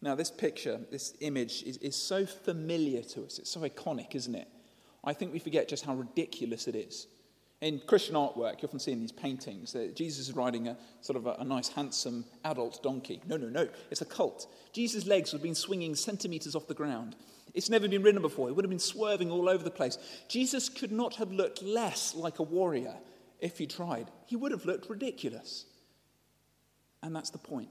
Now, 0.00 0.14
this 0.14 0.30
picture, 0.30 0.80
this 0.90 1.14
image, 1.20 1.62
is, 1.64 1.76
is 1.76 1.94
so 1.94 2.24
familiar 2.26 3.02
to 3.02 3.24
us. 3.24 3.38
It's 3.38 3.50
so 3.50 3.60
iconic, 3.60 4.14
isn't 4.14 4.34
it? 4.34 4.48
I 5.04 5.12
think 5.12 5.32
we 5.32 5.38
forget 5.38 5.68
just 5.68 5.84
how 5.84 5.94
ridiculous 5.94 6.66
it 6.66 6.74
is. 6.74 7.06
In 7.60 7.80
Christian 7.86 8.16
artwork, 8.16 8.62
you 8.62 8.66
often 8.66 8.80
see 8.80 8.90
in 8.90 9.00
these 9.00 9.12
paintings 9.12 9.72
that 9.72 9.94
Jesus 9.94 10.28
is 10.28 10.34
riding 10.34 10.66
a 10.66 10.76
sort 11.00 11.16
of 11.16 11.26
a, 11.26 11.34
a, 11.38 11.44
nice, 11.44 11.68
handsome 11.68 12.24
adult 12.44 12.82
donkey. 12.82 13.20
No, 13.28 13.36
no, 13.36 13.48
no. 13.48 13.68
It's 13.90 14.00
a 14.00 14.04
cult. 14.04 14.52
Jesus' 14.72 15.06
legs 15.06 15.32
would 15.32 15.38
have 15.38 15.44
been 15.44 15.54
swinging 15.54 15.94
centimeters 15.94 16.56
off 16.56 16.66
the 16.66 16.74
ground. 16.74 17.14
It's 17.54 17.70
never 17.70 17.86
been 17.86 18.02
ridden 18.02 18.22
before. 18.22 18.48
It 18.48 18.56
would 18.56 18.64
have 18.64 18.70
been 18.70 18.78
swerving 18.78 19.30
all 19.30 19.48
over 19.48 19.62
the 19.62 19.70
place. 19.70 19.98
Jesus 20.28 20.68
could 20.68 20.90
not 20.90 21.16
have 21.16 21.30
looked 21.30 21.62
less 21.62 22.14
like 22.14 22.38
a 22.38 22.44
warrior 22.44 22.94
if 23.42 23.58
he 23.58 23.66
tried. 23.66 24.10
He 24.26 24.36
would 24.36 24.52
have 24.52 24.64
looked 24.64 24.88
ridiculous. 24.88 25.66
And 27.02 27.14
that's 27.14 27.30
the 27.30 27.38
point. 27.38 27.68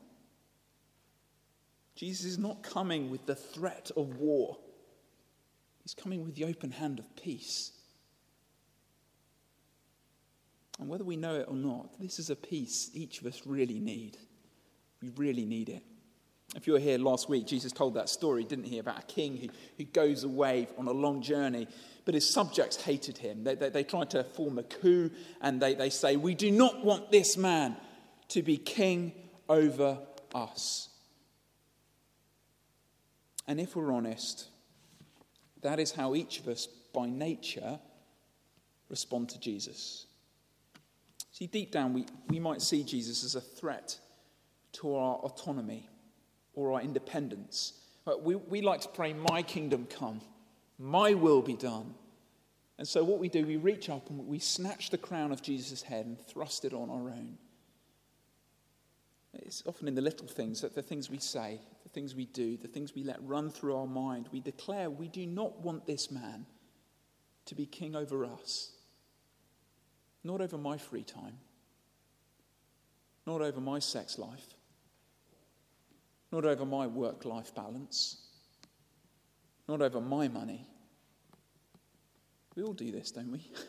Jesus 1.96 2.26
is 2.26 2.38
not 2.38 2.62
coming 2.62 3.10
with 3.10 3.26
the 3.26 3.36
threat 3.36 3.90
of 3.96 4.18
war. 4.18 4.58
He's 5.82 5.94
coming 5.96 6.24
with 6.24 6.36
the 6.36 6.46
open 6.46 6.72
hand 6.72 7.00
of 7.00 7.16
peace. 7.16 7.72
And 10.80 10.90
whether 10.90 11.04
we 11.04 11.16
know 11.16 11.36
it 11.36 11.48
or 11.48 11.56
not, 11.56 12.00
this 12.00 12.20
is 12.20 12.30
a 12.30 12.36
peace 12.36 12.92
each 12.94 13.22
of 13.22 13.28
us 13.28 13.42
really 13.46 13.80
need. 13.80 14.18
We 15.02 15.10
really 15.16 15.46
need 15.46 15.70
it. 15.70 15.84
If 16.56 16.68
you 16.68 16.74
were 16.74 16.80
here 16.80 16.98
last 16.98 17.30
week, 17.30 17.48
Jesus 17.48 17.72
told 17.72 17.94
that 17.94 18.10
story, 18.10 18.44
didn't 18.44 18.66
he, 18.66 18.80
about 18.80 19.00
a 19.00 19.06
king 19.06 19.38
who, 19.38 19.48
who 19.78 19.86
goes 19.86 20.26
away 20.26 20.68
on 20.78 20.88
a 20.88 20.92
long 20.92 21.22
journey, 21.22 21.68
but 22.06 22.14
his 22.14 22.30
subjects 22.30 22.82
hated 22.82 23.18
him. 23.18 23.44
They, 23.44 23.56
they, 23.56 23.70
they 23.70 23.84
tried 23.84 24.10
to 24.12 24.24
form 24.24 24.58
a 24.58 24.64
coup, 24.64 25.12
and 25.42 25.62
they, 25.62 25.76
they 25.76 25.90
say, 25.90 26.16
We 26.16 26.36
do 26.36 26.52
not 26.52 26.84
want 26.84 27.12
this 27.12 27.38
man 27.38 27.76
to 28.30 28.42
be 28.42 28.58
king 28.58 29.14
over 29.48 30.00
us. 30.34 30.90
And 33.48 33.60
if 33.60 33.76
we're 33.76 33.92
honest, 33.92 34.48
that 35.62 35.80
is 35.80 35.92
how 35.92 36.16
each 36.16 36.40
of 36.40 36.48
us, 36.48 36.68
by 36.94 37.08
nature, 37.08 37.80
respond 38.90 39.30
to 39.30 39.40
Jesus. 39.40 40.06
See, 41.32 41.48
deep 41.48 41.72
down, 41.72 41.94
we, 41.94 42.06
we 42.30 42.40
might 42.40 42.62
see 42.62 42.84
Jesus 42.84 43.24
as 43.24 43.36
a 43.36 43.42
threat 43.42 43.98
to 44.74 44.96
our 44.96 45.16
autonomy 45.16 45.90
or 46.54 46.74
our 46.74 46.82
independence. 46.82 47.74
But 48.06 48.24
we, 48.24 48.36
we 48.36 48.62
like 48.62 48.82
to 48.82 48.90
pray, 48.90 49.14
My 49.14 49.42
kingdom 49.42 49.88
come, 49.90 50.22
my 50.82 51.14
will 51.14 51.44
be 51.44 51.56
done. 51.56 51.94
And 52.80 52.88
so, 52.88 53.04
what 53.04 53.20
we 53.20 53.30
do, 53.30 53.46
we 53.46 53.58
reach 53.58 53.90
up 53.90 54.10
and 54.10 54.26
we 54.26 54.40
snatch 54.40 54.90
the 54.90 54.98
crown 54.98 55.32
of 55.32 55.44
Jesus' 55.44 55.84
head 55.84 56.08
and 56.08 56.20
thrust 56.20 56.66
it 56.66 56.74
on 56.74 56.90
our 56.90 57.12
own. 57.12 57.38
It's 59.34 59.62
often 59.68 59.88
in 59.88 59.94
the 59.94 60.02
little 60.02 60.28
things, 60.28 60.62
that 60.62 60.74
the 60.74 60.82
things 60.82 61.10
we 61.10 61.20
say, 61.20 61.60
the 61.84 61.90
things 61.90 62.16
we 62.16 62.26
do, 62.26 62.58
the 62.58 62.68
things 62.68 62.96
we 62.96 63.04
let 63.04 63.20
run 63.22 63.52
through 63.52 63.78
our 63.78 63.86
mind, 63.86 64.30
we 64.32 64.40
declare 64.40 64.90
we 64.90 65.08
do 65.08 65.26
not 65.28 65.60
want 65.62 65.86
this 65.86 66.10
man 66.10 66.48
to 67.46 67.56
be 67.56 67.68
king 67.68 67.96
over 67.96 68.26
us. 68.26 68.72
Not 70.24 70.42
over 70.42 70.58
my 70.58 70.78
free 70.78 71.04
time, 71.04 71.38
not 73.28 73.42
over 73.42 73.62
my 73.62 73.80
sex 73.80 74.18
life, 74.18 74.56
not 76.32 76.46
over 76.46 76.66
my 76.66 76.88
work 76.88 77.24
life 77.26 77.54
balance, 77.54 78.18
not 79.68 79.82
over 79.82 80.02
my 80.02 80.28
money. 80.28 80.68
We 82.56 82.64
all 82.64 82.74
do 82.74 82.92
this, 82.92 83.12
don't 83.12 83.32
we? 83.32 83.50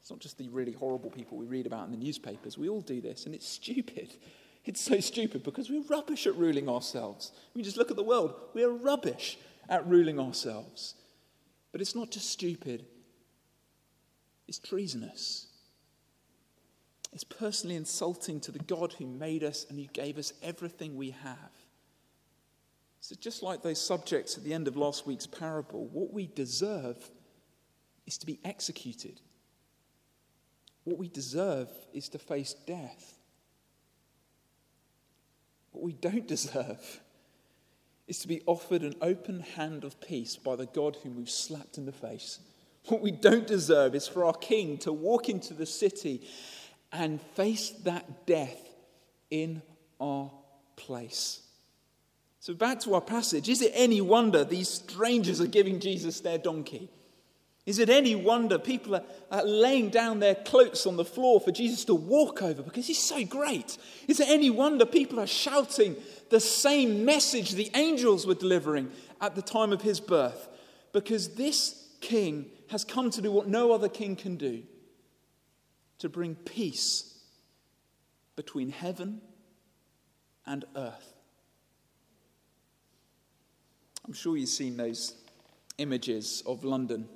It's 0.00 0.10
not 0.10 0.20
just 0.20 0.38
the 0.38 0.48
really 0.48 0.72
horrible 0.72 1.10
people 1.10 1.36
we 1.36 1.44
read 1.44 1.66
about 1.66 1.84
in 1.84 1.90
the 1.90 1.98
newspapers. 1.98 2.56
We 2.56 2.70
all 2.70 2.80
do 2.80 2.98
this, 2.98 3.26
and 3.26 3.34
it's 3.34 3.46
stupid. 3.46 4.08
It's 4.64 4.80
so 4.80 5.00
stupid 5.00 5.42
because 5.42 5.68
we're 5.68 5.82
rubbish 5.82 6.26
at 6.26 6.34
ruling 6.34 6.66
ourselves. 6.66 7.30
We 7.52 7.60
just 7.60 7.76
look 7.76 7.90
at 7.90 7.96
the 7.98 8.02
world. 8.02 8.34
We're 8.54 8.70
rubbish 8.70 9.36
at 9.68 9.86
ruling 9.86 10.18
ourselves. 10.18 10.94
But 11.72 11.82
it's 11.82 11.94
not 11.94 12.10
just 12.10 12.30
stupid, 12.30 12.86
it's 14.46 14.58
treasonous. 14.58 15.46
It's 17.12 17.24
personally 17.24 17.76
insulting 17.76 18.40
to 18.40 18.50
the 18.50 18.60
God 18.60 18.94
who 18.94 19.06
made 19.06 19.44
us 19.44 19.66
and 19.68 19.78
who 19.78 19.86
gave 19.92 20.16
us 20.16 20.32
everything 20.42 20.96
we 20.96 21.10
have. 21.10 21.50
So, 23.08 23.16
just 23.18 23.42
like 23.42 23.62
those 23.62 23.80
subjects 23.80 24.36
at 24.36 24.44
the 24.44 24.52
end 24.52 24.68
of 24.68 24.76
last 24.76 25.06
week's 25.06 25.26
parable, 25.26 25.86
what 25.86 26.12
we 26.12 26.26
deserve 26.26 27.10
is 28.06 28.18
to 28.18 28.26
be 28.26 28.38
executed. 28.44 29.22
What 30.84 30.98
we 30.98 31.08
deserve 31.08 31.70
is 31.94 32.10
to 32.10 32.18
face 32.18 32.52
death. 32.66 33.14
what 35.70 35.82
we 35.82 35.94
don't 35.94 36.28
deserve 36.36 37.00
is 38.06 38.18
to 38.18 38.28
be 38.28 38.42
offered 38.44 38.82
an 38.82 38.96
open 39.00 39.40
hand 39.40 39.84
of 39.84 39.98
peace 40.02 40.36
by 40.36 40.54
the 40.54 40.66
God 40.66 40.98
whom 41.02 41.16
we've 41.16 41.30
slapped 41.30 41.78
in 41.78 41.86
the 41.86 41.92
face. 41.92 42.40
What 42.88 43.00
we 43.00 43.10
don't 43.10 43.46
deserve 43.46 43.94
is 43.94 44.06
for 44.06 44.26
our 44.26 44.34
King 44.34 44.76
to 44.80 44.92
walk 44.92 45.30
into 45.30 45.54
the 45.54 45.64
city 45.64 46.28
and 46.92 47.22
face 47.22 47.70
that 47.84 48.26
death 48.26 48.68
in 49.30 49.62
our 49.98 50.30
place. 50.76 51.47
So, 52.40 52.54
back 52.54 52.80
to 52.80 52.94
our 52.94 53.00
passage. 53.00 53.48
Is 53.48 53.62
it 53.62 53.72
any 53.74 54.00
wonder 54.00 54.44
these 54.44 54.68
strangers 54.68 55.40
are 55.40 55.46
giving 55.46 55.80
Jesus 55.80 56.20
their 56.20 56.38
donkey? 56.38 56.88
Is 57.66 57.78
it 57.78 57.90
any 57.90 58.14
wonder 58.14 58.58
people 58.58 58.98
are, 59.30 59.44
laying 59.44 59.90
down 59.90 60.20
their 60.20 60.34
cloaks 60.34 60.86
on 60.86 60.96
the 60.96 61.04
floor 61.04 61.38
for 61.38 61.52
Jesus 61.52 61.84
to 61.84 61.94
walk 61.94 62.40
over 62.40 62.62
because 62.62 62.86
he's 62.86 63.02
so 63.02 63.24
great? 63.26 63.76
Is 64.06 64.20
it 64.20 64.28
any 64.30 64.48
wonder 64.48 64.86
people 64.86 65.20
are 65.20 65.26
shouting 65.26 65.94
the 66.30 66.40
same 66.40 67.04
message 67.04 67.50
the 67.50 67.70
angels 67.74 68.26
were 68.26 68.34
delivering 68.34 68.90
at 69.20 69.34
the 69.34 69.42
time 69.42 69.72
of 69.74 69.82
his 69.82 70.00
birth? 70.00 70.48
Because 70.92 71.34
this 71.34 71.90
king 72.00 72.46
has 72.70 72.84
come 72.84 73.10
to 73.10 73.20
do 73.20 73.30
what 73.30 73.48
no 73.48 73.72
other 73.72 73.90
king 73.90 74.16
can 74.16 74.36
do 74.36 74.62
to 75.98 76.08
bring 76.08 76.36
peace 76.36 77.18
between 78.34 78.70
heaven 78.70 79.20
and 80.46 80.64
earth. 80.74 81.17
I'm 84.08 84.14
sure 84.14 84.38
you've 84.38 84.48
seen 84.48 84.78
those 84.78 85.16
images 85.76 86.42
of 86.46 86.64
London 86.64 87.06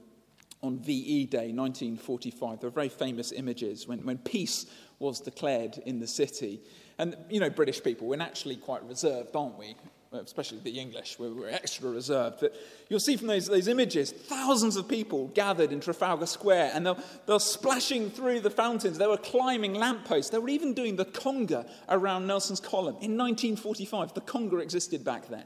on 0.62 0.78
VE 0.78 1.24
Day 1.24 1.50
1945. 1.50 2.60
They're 2.60 2.68
very 2.68 2.90
famous 2.90 3.32
images 3.32 3.88
when, 3.88 4.04
when 4.04 4.18
peace 4.18 4.66
was 4.98 5.18
declared 5.18 5.78
in 5.86 6.00
the 6.00 6.06
city. 6.06 6.60
And, 6.98 7.16
you 7.30 7.40
know, 7.40 7.48
British 7.48 7.82
people, 7.82 8.08
we're 8.08 8.16
naturally 8.16 8.56
quite 8.56 8.84
reserved, 8.84 9.34
aren't 9.34 9.58
we? 9.58 9.74
Especially 10.12 10.58
the 10.58 10.78
English, 10.78 11.18
we're, 11.18 11.32
we're 11.32 11.48
extra 11.48 11.88
reserved. 11.88 12.40
But 12.40 12.54
you'll 12.90 13.00
see 13.00 13.16
from 13.16 13.28
those, 13.28 13.46
those 13.46 13.68
images, 13.68 14.12
thousands 14.12 14.76
of 14.76 14.86
people 14.86 15.28
gathered 15.28 15.72
in 15.72 15.80
Trafalgar 15.80 16.26
Square, 16.26 16.72
and 16.74 16.84
they're, 16.84 16.96
they're 17.24 17.40
splashing 17.40 18.10
through 18.10 18.40
the 18.40 18.50
fountains. 18.50 18.98
They 18.98 19.06
were 19.06 19.16
climbing 19.16 19.72
lampposts. 19.72 20.30
They 20.30 20.38
were 20.38 20.50
even 20.50 20.74
doing 20.74 20.96
the 20.96 21.06
conga 21.06 21.66
around 21.88 22.26
Nelson's 22.26 22.60
Column. 22.60 22.96
In 23.00 23.16
1945, 23.16 24.12
the 24.12 24.20
conga 24.20 24.60
existed 24.60 25.02
back 25.06 25.28
then. 25.28 25.44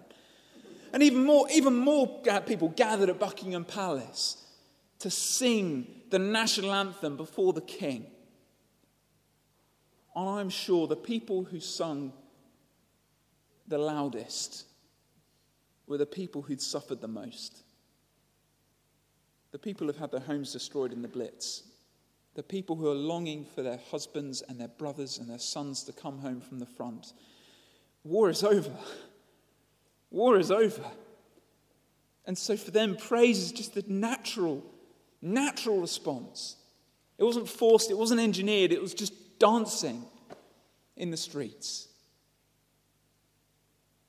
And 0.97 1.03
even 1.03 1.27
more, 1.27 1.47
even 1.53 1.77
more 1.77 2.23
people 2.47 2.71
gathered 2.71 3.11
at 3.11 3.19
Buckingham 3.19 3.67
Palace 3.67 4.43
to 5.01 5.11
sing 5.11 5.87
the 6.09 6.19
national 6.19 6.73
anthem 6.73 7.19
before 7.19 7.53
the 7.53 7.61
king. 7.61 8.07
And 10.15 10.27
I'm 10.27 10.49
sure 10.49 10.87
the 10.87 10.97
people 10.97 11.45
who 11.45 11.61
sung 11.61 12.15
the 13.69 13.77
loudest 13.77 14.65
were 15.87 15.99
the 15.99 16.07
people 16.07 16.41
who'd 16.41 16.63
suffered 16.63 17.03
the 17.03 17.09
most. 17.09 17.59
The 19.53 19.59
people 19.59 19.89
who've 19.89 19.99
had 19.99 20.13
their 20.13 20.21
homes 20.21 20.55
destroyed 20.55 20.95
in 20.95 21.03
the 21.03 21.09
Blitz. 21.09 21.65
The 22.37 22.43
people 22.43 22.75
who 22.75 22.89
are 22.91 22.95
longing 22.95 23.45
for 23.45 23.61
their 23.61 23.81
husbands 23.91 24.41
and 24.49 24.59
their 24.59 24.69
brothers 24.69 25.19
and 25.19 25.29
their 25.29 25.41
sons 25.41 25.83
to 25.83 25.93
come 25.93 26.21
home 26.21 26.41
from 26.41 26.59
the 26.59 26.65
front. 26.65 27.13
War 28.03 28.31
is 28.31 28.43
over. 28.43 28.73
War 30.11 30.39
is 30.39 30.51
over. 30.51 30.85
And 32.27 32.37
so 32.37 32.57
for 32.57 32.71
them, 32.71 32.97
praise 32.97 33.39
is 33.39 33.53
just 33.53 33.75
the 33.75 33.85
natural, 33.87 34.65
natural 35.23 35.81
response. 35.81 36.57
It 37.19 37.25
wasn't 37.25 37.49
forced, 37.49 37.91
it 37.91 37.97
wasn't 37.97 38.21
engineered, 38.21 38.73
it 38.73 38.83
was 38.83 38.95
just 38.95 39.39
dancing 39.39 40.05
in 40.97 41.11
the 41.11 41.17
streets. 41.17 41.89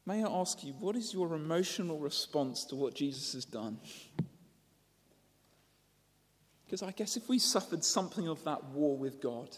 May 0.06 0.24
I 0.24 0.30
ask 0.30 0.64
you, 0.64 0.74
what 0.74 0.96
is 0.96 1.14
your 1.14 1.36
emotional 1.36 2.00
response 2.00 2.64
to 2.66 2.76
what 2.76 2.96
Jesus 2.96 3.34
has 3.34 3.46
done? 3.46 3.78
Because 6.66 6.82
I 6.82 6.92
guess 6.92 7.18
if 7.18 7.30
we 7.30 7.40
suffered 7.40 7.84
something 7.84 8.28
of 8.28 8.44
that 8.46 8.64
war 8.66 8.98
with 8.98 9.22
God, 9.22 9.56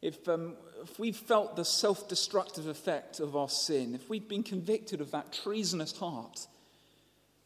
if, 0.00 0.28
um, 0.28 0.54
if 0.82 0.98
we've 0.98 1.16
felt 1.16 1.56
the 1.56 1.64
self 1.64 2.08
destructive 2.08 2.66
effect 2.66 3.20
of 3.20 3.36
our 3.36 3.48
sin, 3.48 3.94
if 3.94 4.08
we've 4.08 4.28
been 4.28 4.42
convicted 4.42 5.00
of 5.00 5.10
that 5.10 5.32
treasonous 5.32 5.96
heart, 5.96 6.46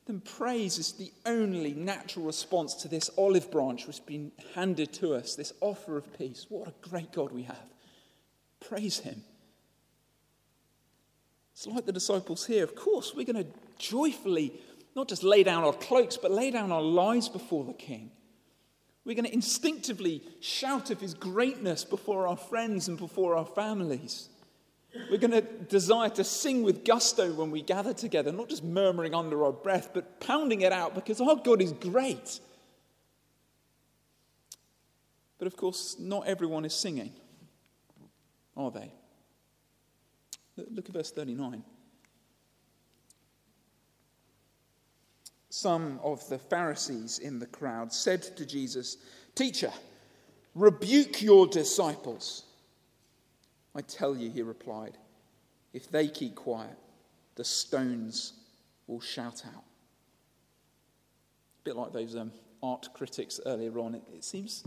then 0.06 0.20
praise 0.20 0.78
is 0.78 0.92
the 0.92 1.12
only 1.24 1.72
natural 1.72 2.26
response 2.26 2.74
to 2.74 2.88
this 2.88 3.08
olive 3.16 3.50
branch 3.50 3.86
which 3.86 3.96
has 3.98 4.04
been 4.04 4.32
handed 4.54 4.92
to 4.94 5.14
us, 5.14 5.36
this 5.36 5.52
offer 5.60 5.96
of 5.96 6.18
peace. 6.18 6.46
What 6.48 6.68
a 6.68 6.88
great 6.88 7.12
God 7.12 7.32
we 7.32 7.44
have. 7.44 7.72
Praise 8.60 8.98
Him. 8.98 9.22
It's 11.52 11.66
like 11.66 11.86
the 11.86 11.92
disciples 11.92 12.46
here. 12.46 12.64
Of 12.64 12.74
course, 12.74 13.12
we're 13.14 13.26
going 13.26 13.44
to 13.44 13.50
joyfully 13.78 14.52
not 14.94 15.08
just 15.08 15.22
lay 15.22 15.42
down 15.42 15.64
our 15.64 15.72
cloaks, 15.72 16.16
but 16.16 16.30
lay 16.30 16.50
down 16.50 16.72
our 16.72 16.82
lives 16.82 17.28
before 17.28 17.64
the 17.64 17.72
King. 17.72 18.10
We're 19.04 19.16
going 19.16 19.26
to 19.26 19.34
instinctively 19.34 20.22
shout 20.40 20.90
of 20.90 21.00
his 21.00 21.14
greatness 21.14 21.84
before 21.84 22.28
our 22.28 22.36
friends 22.36 22.88
and 22.88 22.96
before 22.96 23.36
our 23.36 23.46
families. 23.46 24.28
We're 25.10 25.18
going 25.18 25.32
to 25.32 25.40
desire 25.40 26.10
to 26.10 26.24
sing 26.24 26.62
with 26.62 26.84
gusto 26.84 27.32
when 27.32 27.50
we 27.50 27.62
gather 27.62 27.94
together, 27.94 28.30
not 28.30 28.48
just 28.48 28.62
murmuring 28.62 29.14
under 29.14 29.44
our 29.44 29.52
breath, 29.52 29.90
but 29.94 30.20
pounding 30.20 30.60
it 30.60 30.72
out 30.72 30.94
because 30.94 31.20
our 31.20 31.36
God 31.36 31.62
is 31.62 31.72
great. 31.72 32.40
But 35.38 35.46
of 35.46 35.56
course, 35.56 35.96
not 35.98 36.28
everyone 36.28 36.64
is 36.64 36.74
singing, 36.74 37.12
are 38.56 38.70
they? 38.70 38.92
Look 40.56 40.88
at 40.88 40.92
verse 40.92 41.10
39. 41.10 41.64
Some 45.52 46.00
of 46.02 46.26
the 46.30 46.38
Pharisees 46.38 47.18
in 47.18 47.38
the 47.38 47.46
crowd 47.46 47.92
said 47.92 48.22
to 48.22 48.46
Jesus, 48.46 48.96
Teacher, 49.34 49.70
rebuke 50.54 51.20
your 51.20 51.46
disciples. 51.46 52.44
I 53.74 53.82
tell 53.82 54.16
you, 54.16 54.30
he 54.30 54.40
replied, 54.40 54.96
if 55.74 55.90
they 55.90 56.08
keep 56.08 56.36
quiet, 56.36 56.78
the 57.34 57.44
stones 57.44 58.32
will 58.86 59.00
shout 59.00 59.42
out. 59.46 59.64
A 61.60 61.64
bit 61.64 61.76
like 61.76 61.92
those 61.92 62.16
um, 62.16 62.32
art 62.62 62.88
critics 62.94 63.38
earlier 63.44 63.78
on. 63.78 63.94
It, 63.94 64.02
it 64.10 64.24
seems 64.24 64.64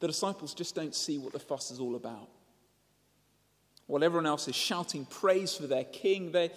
the 0.00 0.06
disciples 0.06 0.54
just 0.54 0.74
don't 0.74 0.94
see 0.94 1.18
what 1.18 1.34
the 1.34 1.38
fuss 1.38 1.70
is 1.70 1.80
all 1.80 1.96
about. 1.96 2.30
While 3.88 4.02
everyone 4.02 4.26
else 4.26 4.48
is 4.48 4.56
shouting 4.56 5.04
praise 5.04 5.54
for 5.54 5.66
their 5.66 5.84
king, 5.84 6.32
they, 6.32 6.50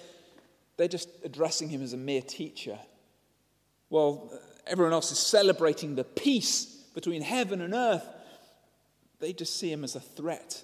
they're 0.77 0.88
just 0.88 1.10
addressing 1.25 1.67
him 1.67 1.84
as 1.84 1.91
a 1.91 1.97
mere 1.97 2.21
teacher 2.21 2.80
while 3.89 4.32
everyone 4.65 4.93
else 4.93 5.12
is 5.12 5.19
celebrating 5.19 5.95
the 5.95 6.04
peace 6.04 6.65
between 6.93 7.21
heaven 7.21 7.62
and 7.62 7.73
earth, 7.73 8.08
they 9.19 9.34
just 9.34 9.60
see 9.60 9.71
him 9.71 9.84
as 9.84 9.95
a 9.95 10.00
threat 10.00 10.63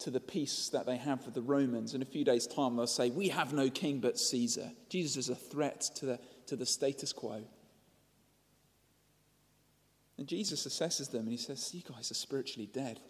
to 0.00 0.10
the 0.10 0.20
peace 0.20 0.68
that 0.70 0.86
they 0.86 0.96
have 0.96 1.24
with 1.24 1.34
the 1.34 1.42
Romans. 1.42 1.94
In 1.94 2.02
a 2.02 2.04
few 2.06 2.24
days' 2.24 2.46
time, 2.46 2.76
they'll 2.76 2.86
say, 2.86 3.10
We 3.10 3.28
have 3.28 3.52
no 3.52 3.70
king 3.70 4.00
but 4.00 4.18
Caesar. 4.18 4.70
Jesus 4.88 5.16
is 5.16 5.28
a 5.30 5.34
threat 5.34 5.80
to 5.96 6.06
the, 6.06 6.20
to 6.46 6.56
the 6.56 6.66
status 6.66 7.12
quo. 7.12 7.42
And 10.18 10.28
Jesus 10.28 10.66
assesses 10.66 11.10
them 11.10 11.22
and 11.22 11.30
he 11.30 11.36
says, 11.36 11.74
You 11.74 11.82
guys 11.82 12.10
are 12.10 12.14
spiritually 12.14 12.68
dead. 12.72 13.00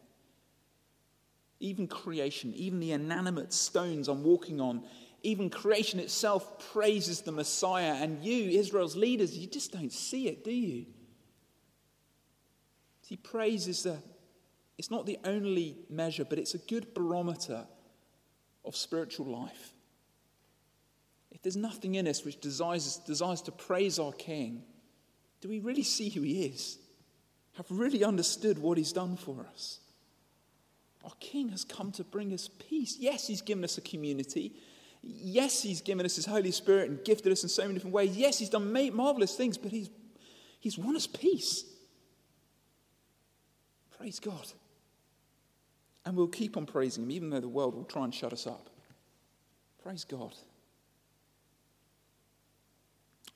Even 1.61 1.87
creation, 1.87 2.53
even 2.55 2.81
the 2.81 2.93
inanimate 2.93 3.53
stones 3.53 4.09
I'm 4.09 4.23
walking 4.23 4.61
on, 4.61 4.85
even 5.25 5.49
creation 5.49 5.99
itself 5.99 6.73
praises 6.73 7.23
the 7.23 7.33
Messiah, 7.33 7.95
and 7.95 8.23
you, 8.23 8.59
Israel's 8.59 8.95
leaders, 8.95 9.37
you 9.37 9.47
just 9.47 9.73
don't 9.73 9.93
see 9.93 10.29
it, 10.29 10.45
do 10.45 10.53
you? 10.53 10.87
See, 13.03 13.17
praise 13.17 13.67
is 13.67 13.87
a, 13.87 14.03
it's 14.79 14.91
not 14.91 15.07
the 15.07 15.19
only 15.25 15.77
measure, 15.89 16.25
but 16.25 16.39
it's 16.39 16.55
a 16.55 16.59
good 16.59 16.95
barometer 16.95 17.67
of 18.65 18.77
spiritual 18.77 19.27
life. 19.27 19.73
If 21.33 21.43
there's 21.43 21.57
nothing 21.57 21.97
in 21.97 22.07
us 22.07 22.25
which 22.25 22.41
desires, 22.41 22.99
desires 23.07 23.41
to 23.43 23.53
praise 23.53 23.99
our 23.99 24.13
King, 24.13 24.63
do 25.41 25.49
we 25.49 25.59
really 25.59 25.83
see 25.83 26.11
who 26.11 26.21
He 26.21 26.45
is? 26.45 26.79
Have 27.57 27.67
really 27.71 28.05
understood 28.05 28.59
what 28.59 28.79
He's 28.79 28.93
done 28.93 29.17
for 29.17 29.47
us? 29.53 29.81
Our 31.05 31.13
King 31.21 31.51
has 31.51 31.65
come 31.65 31.93
to 31.93 32.05
bring 32.05 32.33
us 32.33 32.49
peace. 32.49 32.97
Yes, 32.99 33.27
He's 33.27 33.43
given 33.43 33.65
us 33.65 33.79
a 33.79 33.83
community. 33.83 34.53
Yes, 35.07 35.63
He's 35.63 35.81
given 35.81 36.07
us 36.07 36.17
His 36.17 36.27
Holy 36.27 36.51
Spirit 36.51 36.91
and 36.91 37.05
gifted 37.05 37.33
us 37.33 37.43
in 37.43 37.49
so 37.49 37.63
many 37.63 37.75
different 37.75 37.95
ways. 37.95 38.17
Yes, 38.17 38.39
He's 38.39 38.51
done 38.51 38.73
marvelous 38.95 39.37
things, 39.37 39.59
but 39.59 39.71
He's, 39.71 39.91
he's 40.61 40.79
won 40.79 40.97
us 40.97 41.07
peace. 41.07 41.65
Praise 43.99 44.19
God. 44.19 44.47
And 46.05 46.17
we'll 46.17 46.29
keep 46.29 46.57
on 46.57 46.67
praising 46.67 47.05
Him, 47.05 47.11
even 47.11 47.31
though 47.31 47.41
the 47.41 47.49
world 47.49 47.75
will 47.75 47.85
try 47.85 48.05
and 48.05 48.15
shut 48.15 48.33
us 48.33 48.47
up. 48.47 48.71
Praise 49.83 50.05
God. 50.05 50.35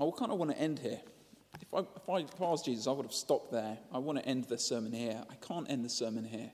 I 0.01 0.09
kind 0.17 0.31
of 0.31 0.39
want 0.39 0.53
to 0.53 0.59
end 0.59 0.79
here. 0.79 1.01
If 1.61 1.75
I, 1.75 1.81
if, 1.81 2.41
I, 2.41 2.45
was 2.45 2.63
Jesus, 2.63 2.87
I 2.87 2.93
would 2.93 3.05
have 3.05 3.13
stopped 3.13 3.53
there. 3.53 3.79
I 3.93 3.99
want 3.99 4.19
to 4.19 4.25
end 4.25 4.45
the 4.45 4.59
sermon 4.59 4.93
here. 4.93 5.23
I 5.29 5.35
can't 5.47 5.69
end 5.71 5.85
the 5.85 5.89
sermon 5.89 6.25
here. 6.25 6.53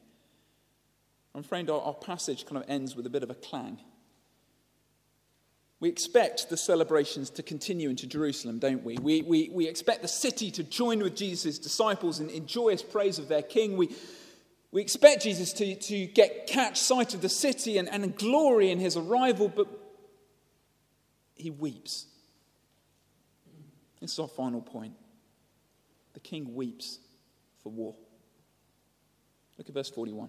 I'm 1.35 1.41
afraid 1.43 1.69
our, 1.69 1.81
our 1.81 1.95
passage 1.95 2.47
kind 2.47 2.57
of 2.57 2.65
ends 2.69 2.97
with 2.97 3.07
a 3.07 3.11
bit 3.11 3.23
of 3.23 3.31
a 3.31 3.35
clang. 3.35 3.79
We 5.81 5.89
expect 5.89 6.49
the 6.49 6.57
celebrations 6.57 7.31
to 7.31 7.43
continue 7.43 7.91
into 7.91 8.07
Jerusalem, 8.07 8.59
don't 8.59 8.85
we? 8.85 8.97
We, 8.97 9.23
we, 9.23 9.51
we 9.53 9.69
expect 9.69 10.03
the 10.03 10.09
city 10.09 10.51
to 10.53 10.63
join 10.63 11.01
with 11.01 11.17
Jesus' 11.17 11.59
disciples 11.59 12.21
in, 12.21 12.31
in 12.31 12.47
joyous 12.47 12.83
praise 12.83 13.19
of 13.19 13.29
their 13.29 13.43
king. 13.43 13.77
We, 13.77 13.95
we 14.71 14.81
expect 14.81 15.23
Jesus 15.23 15.53
to, 15.55 15.75
to 15.75 16.07
get 16.07 16.47
catch 16.47 16.79
sight 16.79 17.15
of 17.15 17.21
the 17.21 17.29
city 17.29 17.79
and, 17.79 17.89
and 17.89 18.17
glory 18.17 18.71
in 18.71 18.79
his 18.79 18.97
arrival, 18.97 19.49
but 19.49 19.67
he 21.35 21.51
weeps. 21.51 22.07
This 24.01 24.13
is 24.13 24.19
our 24.19 24.29
final 24.29 24.61
point. 24.61 24.95
The 26.15 26.21
king 26.21 26.55
weeps 26.55 26.99
for 27.63 27.71
war. 27.71 27.95
Look 29.59 29.69
at 29.69 29.75
verse 29.75 29.91
41. 29.91 30.29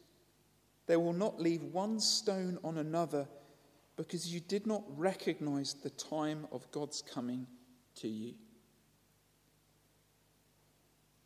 They 0.91 0.97
will 0.97 1.13
not 1.13 1.39
leave 1.39 1.63
one 1.63 2.01
stone 2.01 2.59
on 2.65 2.77
another 2.77 3.25
because 3.95 4.27
you 4.27 4.41
did 4.41 4.67
not 4.67 4.83
recognize 4.99 5.73
the 5.73 5.89
time 5.91 6.45
of 6.51 6.69
God's 6.71 7.01
coming 7.01 7.47
to 8.01 8.09
you. 8.09 8.33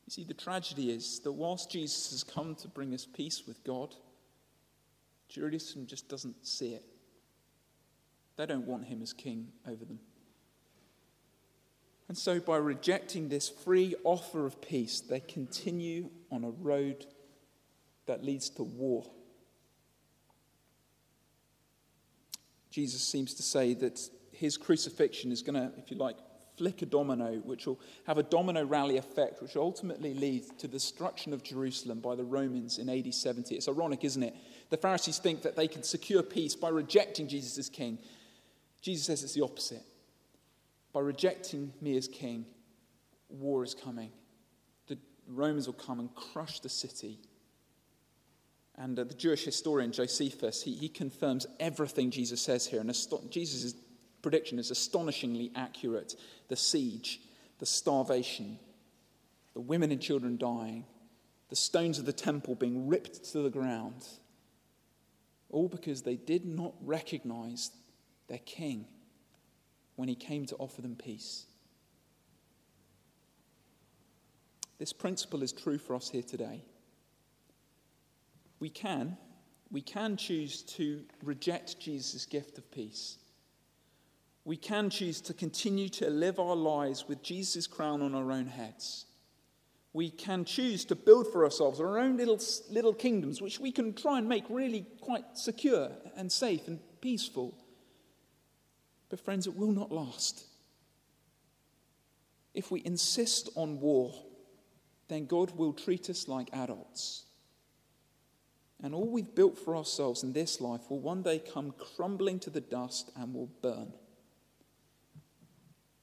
You 0.05 0.09
see, 0.09 0.23
the 0.23 0.35
tragedy 0.35 0.91
is 0.91 1.19
that 1.21 1.31
whilst 1.31 1.71
Jesus 1.71 2.11
has 2.11 2.23
come 2.23 2.53
to 2.53 2.67
bring 2.67 2.93
us 2.93 3.07
peace 3.11 3.47
with 3.47 3.63
God, 3.63 3.95
Jerusalem 5.29 5.87
just 5.87 6.09
doesn't 6.09 6.45
see 6.45 6.75
it. 6.75 6.85
They 8.35 8.45
don't 8.45 8.67
want 8.67 8.85
him 8.85 9.01
as 9.01 9.13
king 9.13 9.47
over 9.67 9.83
them. 9.83 9.97
And 12.07 12.15
so, 12.15 12.39
by 12.39 12.57
rejecting 12.57 13.29
this 13.29 13.49
free 13.49 13.95
offer 14.03 14.45
of 14.45 14.61
peace, 14.61 14.99
they 15.01 15.21
continue 15.21 16.11
on 16.29 16.43
a 16.43 16.51
road 16.51 17.07
that 18.05 18.23
leads 18.23 18.51
to 18.51 18.61
war. 18.61 19.09
Jesus 22.75 23.01
seems 23.01 23.33
to 23.35 23.41
say 23.41 23.73
that 23.75 24.01
his 24.33 24.57
crucifixion 24.57 25.31
is 25.31 25.41
going 25.41 25.55
to, 25.55 25.71
if 25.77 25.89
you 25.89 25.95
like, 25.95 26.17
flick 26.57 26.81
a 26.81 26.85
domino, 26.85 27.35
which 27.45 27.65
will 27.67 27.79
have 28.05 28.17
a 28.17 28.23
domino 28.23 28.65
rally 28.65 28.97
effect, 28.97 29.41
which 29.41 29.55
will 29.55 29.61
ultimately 29.61 30.13
lead 30.13 30.43
to 30.59 30.67
the 30.67 30.73
destruction 30.73 31.31
of 31.31 31.41
Jerusalem 31.41 32.01
by 32.01 32.15
the 32.15 32.25
Romans 32.25 32.77
in 32.77 32.89
AD 32.89 33.13
70. 33.13 33.55
It's 33.55 33.69
ironic, 33.69 34.03
isn't 34.03 34.21
it? 34.21 34.35
The 34.71 34.75
Pharisees 34.75 35.19
think 35.19 35.41
that 35.43 35.55
they 35.55 35.69
can 35.69 35.83
secure 35.83 36.21
peace 36.21 36.53
by 36.53 36.67
rejecting 36.67 37.29
Jesus 37.29 37.57
as 37.57 37.69
king. 37.69 37.97
Jesus 38.81 39.05
says 39.05 39.23
it's 39.23 39.35
the 39.35 39.45
opposite. 39.45 39.83
By 40.91 40.99
rejecting 40.99 41.71
me 41.79 41.95
as 41.95 42.09
king, 42.09 42.45
war 43.29 43.63
is 43.63 43.73
coming. 43.73 44.11
The 44.87 44.97
Romans 45.29 45.65
will 45.65 45.75
come 45.75 46.01
and 46.01 46.13
crush 46.13 46.59
the 46.59 46.67
city. 46.67 47.19
And 48.77 48.99
uh, 48.99 49.05
the 49.05 49.13
Jewish 49.13 49.45
historian 49.45 49.91
Josephus, 49.91 50.61
he, 50.61 50.73
he 50.73 50.89
confirms 50.89 51.47
everything 51.59 52.11
Jesus 52.11 52.41
says 52.41 52.65
here. 52.65 52.81
And 52.81 52.89
asto- 52.89 53.29
Jesus' 53.29 53.73
prediction 54.21 54.59
is 54.59 54.71
astonishingly 54.71 55.51
accurate. 55.55 56.15
The 56.49 56.55
siege, 56.55 57.21
the 57.59 57.65
starvation, 57.65 58.59
the 59.53 59.61
women 59.61 59.91
and 59.91 60.01
children 60.01 60.37
dying, 60.37 60.85
the 61.49 61.55
stones 61.55 61.99
of 61.99 62.05
the 62.05 62.13
temple 62.13 62.55
being 62.55 62.87
ripped 62.87 63.23
to 63.31 63.39
the 63.39 63.49
ground. 63.49 64.05
All 65.49 65.69
because 65.69 66.01
they 66.01 66.15
did 66.15 66.45
not 66.45 66.73
recognize 66.81 67.71
their 68.27 68.39
king 68.39 68.87
when 69.95 70.09
he 70.09 70.15
came 70.15 70.45
to 70.47 70.55
offer 70.55 70.81
them 70.81 70.95
peace. 70.95 71.45
This 74.79 74.91
principle 74.91 75.43
is 75.43 75.53
true 75.53 75.77
for 75.77 75.95
us 75.95 76.09
here 76.09 76.23
today. 76.23 76.65
We 78.59 78.69
can, 78.69 79.17
we 79.71 79.81
can 79.81 80.17
choose 80.17 80.61
to 80.63 81.03
reject 81.23 81.79
Jesus' 81.79 82.25
gift 82.25 82.57
of 82.57 82.69
peace. 82.71 83.17
We 84.45 84.57
can 84.57 84.89
choose 84.89 85.21
to 85.21 85.33
continue 85.33 85.89
to 85.89 86.09
live 86.09 86.39
our 86.39 86.55
lives 86.55 87.07
with 87.07 87.23
Jesus' 87.23 87.67
crown 87.67 88.01
on 88.01 88.13
our 88.13 88.31
own 88.31 88.45
heads. 88.45 89.05
We 89.91 90.09
can 90.09 90.45
choose 90.45 90.85
to 90.85 90.95
build 90.95 91.31
for 91.31 91.43
ourselves 91.43 91.79
our 91.79 91.97
own 91.97 92.17
little, 92.17 92.39
little 92.69 92.93
kingdoms, 92.93 93.41
which 93.41 93.59
we 93.59 93.71
can 93.71 93.93
try 93.93 94.19
and 94.19 94.29
make 94.29 94.43
really 94.49 94.85
quite 95.01 95.37
secure 95.37 95.89
and 96.15 96.31
safe 96.31 96.67
and 96.67 96.79
peaceful. 97.01 97.57
But, 99.09 99.19
friends, 99.19 99.47
it 99.47 99.55
will 99.55 99.71
not 99.71 99.91
last. 99.91 100.43
If 102.53 102.71
we 102.71 102.81
insist 102.85 103.49
on 103.55 103.79
war, 103.79 104.13
then 105.07 105.25
God 105.25 105.51
will 105.51 105.73
treat 105.73 106.09
us 106.09 106.27
like 106.27 106.49
adults. 106.53 107.24
And 108.85 108.93
all 108.93 109.09
we've 109.09 109.33
built 109.33 109.57
for 109.57 109.75
ourselves 109.75 110.21
in 110.21 110.31
this 110.31 110.61
life 110.61 110.91
will 110.91 110.99
one 110.99 111.23
day 111.23 111.39
come 111.39 111.73
crumbling 111.95 112.37
to 112.41 112.51
the 112.51 112.61
dust 112.61 113.09
and 113.15 113.33
will 113.33 113.49
burn. 113.63 113.91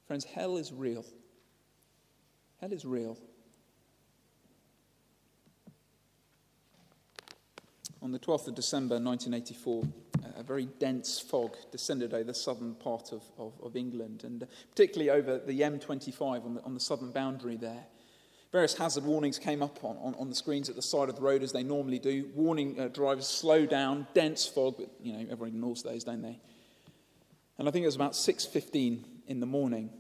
Friends, 0.08 0.24
hell 0.24 0.56
is 0.56 0.72
real. 0.72 1.04
Hell 2.60 2.72
is 2.72 2.84
real. 2.84 3.16
On 8.02 8.10
the 8.10 8.18
12th 8.18 8.48
of 8.48 8.56
December 8.56 8.96
1984, 8.96 9.84
a 10.36 10.42
very 10.42 10.66
dense 10.80 11.20
fog 11.20 11.54
descended 11.70 12.12
over 12.12 12.24
the 12.24 12.34
southern 12.34 12.74
part 12.74 13.12
of, 13.12 13.22
of, 13.38 13.52
of 13.62 13.76
England, 13.76 14.24
and 14.24 14.44
particularly 14.70 15.08
over 15.08 15.38
the 15.38 15.60
M25 15.60 16.44
on 16.44 16.54
the, 16.54 16.62
on 16.62 16.74
the 16.74 16.80
southern 16.80 17.12
boundary 17.12 17.56
there. 17.56 17.84
Various 18.52 18.74
hazard 18.74 19.04
warnings 19.04 19.38
came 19.38 19.62
up 19.62 19.82
on, 19.82 19.96
on, 19.96 20.14
on, 20.16 20.28
the 20.28 20.34
screens 20.34 20.68
at 20.68 20.76
the 20.76 20.82
side 20.82 21.08
of 21.08 21.16
the 21.16 21.22
road 21.22 21.42
as 21.42 21.52
they 21.52 21.62
normally 21.62 21.98
do, 21.98 22.28
warning 22.34 22.78
uh, 22.78 22.88
drivers 22.88 23.26
slow 23.26 23.64
down, 23.64 24.06
dense 24.12 24.46
fog, 24.46 24.74
but 24.76 24.90
you 25.02 25.14
know 25.14 25.20
everyone 25.20 25.48
ignores 25.48 25.82
those, 25.82 26.04
don't 26.04 26.20
they? 26.20 26.38
And 27.56 27.66
I 27.66 27.70
think 27.70 27.84
it 27.84 27.86
was 27.86 27.96
about 27.96 28.12
6:15 28.12 29.04
in 29.26 29.40
the 29.40 29.46
morning 29.46 29.90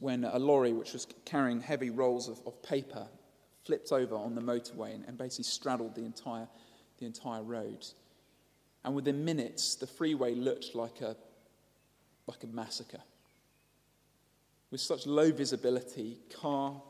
when 0.00 0.24
a 0.24 0.40
lorry, 0.40 0.72
which 0.72 0.92
was 0.92 1.06
carrying 1.24 1.60
heavy 1.60 1.90
rolls 1.90 2.28
of, 2.28 2.40
of 2.46 2.60
paper, 2.64 3.06
flipped 3.64 3.92
over 3.92 4.16
on 4.16 4.34
the 4.34 4.40
motorway 4.40 4.92
and, 4.92 5.04
and 5.06 5.16
basically 5.16 5.44
straddled 5.44 5.94
the 5.94 6.04
entire 6.04 6.48
the 6.98 7.06
entire 7.06 7.42
road. 7.42 7.86
And 8.84 8.94
within 8.94 9.24
minutes, 9.24 9.76
the 9.76 9.86
freeway 9.86 10.34
looked 10.34 10.74
like 10.74 11.00
a, 11.00 11.16
like 12.26 12.42
a 12.42 12.46
massacre. 12.48 13.00
With 14.70 14.80
such 14.80 15.06
low 15.06 15.30
visibility, 15.32 16.18
car 16.40 16.82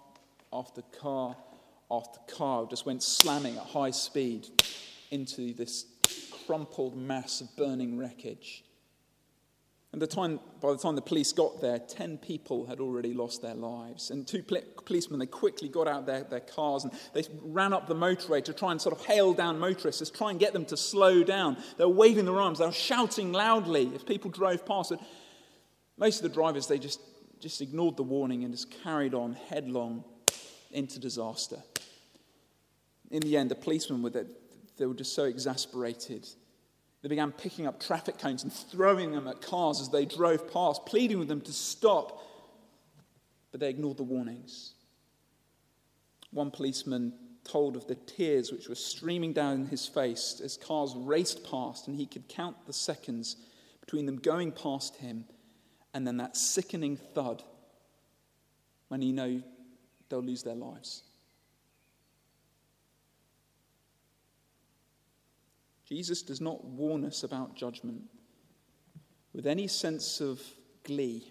after 0.54 0.82
car 1.00 1.36
after 1.90 2.18
car 2.34 2.66
just 2.68 2.86
went 2.86 3.02
slamming 3.02 3.56
at 3.56 3.62
high 3.62 3.90
speed 3.90 4.48
into 5.10 5.52
this 5.54 5.86
crumpled 6.46 6.96
mass 6.96 7.40
of 7.40 7.54
burning 7.56 7.98
wreckage. 7.98 8.64
And 9.92 10.02
the 10.02 10.08
time, 10.08 10.40
by 10.60 10.72
the 10.72 10.78
time 10.78 10.96
the 10.96 11.02
police 11.02 11.32
got 11.32 11.60
there, 11.60 11.78
10 11.78 12.18
people 12.18 12.66
had 12.66 12.80
already 12.80 13.14
lost 13.14 13.42
their 13.42 13.54
lives. 13.54 14.10
And 14.10 14.26
two 14.26 14.42
policemen, 14.42 15.20
they 15.20 15.26
quickly 15.26 15.68
got 15.68 15.86
out 15.86 16.04
their, 16.04 16.24
their 16.24 16.40
cars 16.40 16.82
and 16.82 16.92
they 17.12 17.22
ran 17.42 17.72
up 17.72 17.86
the 17.86 17.94
motorway 17.94 18.42
to 18.44 18.52
try 18.52 18.72
and 18.72 18.80
sort 18.82 18.98
of 18.98 19.06
hail 19.06 19.32
down 19.34 19.60
motorists, 19.60 20.10
to 20.10 20.16
try 20.16 20.30
and 20.30 20.40
get 20.40 20.52
them 20.52 20.64
to 20.66 20.76
slow 20.76 21.22
down. 21.22 21.56
They 21.78 21.84
were 21.84 21.92
waving 21.92 22.24
their 22.24 22.40
arms, 22.40 22.58
they 22.58 22.66
were 22.66 22.72
shouting 22.72 23.30
loudly 23.30 23.92
if 23.94 24.04
people 24.04 24.32
drove 24.32 24.66
past. 24.66 24.90
it. 24.90 24.98
most 25.96 26.16
of 26.16 26.22
the 26.24 26.34
drivers, 26.34 26.66
they 26.66 26.80
just, 26.80 27.00
just 27.38 27.60
ignored 27.60 27.96
the 27.96 28.02
warning 28.02 28.42
and 28.42 28.52
just 28.52 28.72
carried 28.82 29.14
on 29.14 29.34
headlong 29.48 30.02
into 30.74 30.98
disaster. 30.98 31.62
In 33.10 33.20
the 33.20 33.37
end, 33.37 33.50
the 33.50 33.54
policemen 33.54 34.02
were, 34.02 34.10
they 34.10 34.87
were 34.87 34.94
just 34.94 35.14
so 35.14 35.24
exasperated 35.24 36.26
they 37.04 37.08
began 37.08 37.32
picking 37.32 37.66
up 37.66 37.78
traffic 37.78 38.16
cones 38.16 38.44
and 38.44 38.50
throwing 38.50 39.12
them 39.12 39.28
at 39.28 39.42
cars 39.42 39.78
as 39.78 39.90
they 39.90 40.06
drove 40.06 40.50
past, 40.50 40.87
pleading 40.87 41.18
with 41.18 41.28
them 41.28 41.42
to 41.42 41.52
stop. 41.52 42.18
But 43.52 43.60
they 43.60 43.68
ignored 43.68 43.98
the 43.98 44.04
warnings. 44.04 44.72
One 46.30 46.50
policeman 46.50 47.12
told 47.44 47.76
of 47.76 47.87
the 47.87 47.94
tears 47.94 48.50
which 48.50 48.70
were 48.70 48.74
streaming 48.74 49.34
down 49.34 49.66
his 49.66 49.87
face 49.87 50.40
as 50.42 50.56
cars 50.56 50.94
raced 50.96 51.44
past, 51.44 51.88
and 51.88 51.94
he 51.94 52.06
could 52.06 52.26
count 52.26 52.56
the 52.64 52.72
seconds 52.72 53.37
between 53.82 54.06
them 54.06 54.16
going 54.16 54.50
past 54.50 54.96
him 54.96 55.26
and 55.92 56.06
then 56.06 56.16
that 56.16 56.38
sickening 56.38 56.96
thud 56.96 57.42
when 58.88 59.02
he 59.02 59.12
know 59.12 59.42
they'll 60.08 60.22
lose 60.22 60.42
their 60.42 60.54
lives. 60.54 61.02
Jesus 65.86 66.22
does 66.22 66.40
not 66.40 66.64
warn 66.64 67.04
us 67.04 67.22
about 67.22 67.54
judgment 67.54 68.02
with 69.34 69.46
any 69.46 69.66
sense 69.66 70.20
of 70.20 70.40
glee 70.84 71.30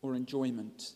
or 0.00 0.14
enjoyment. 0.14 0.92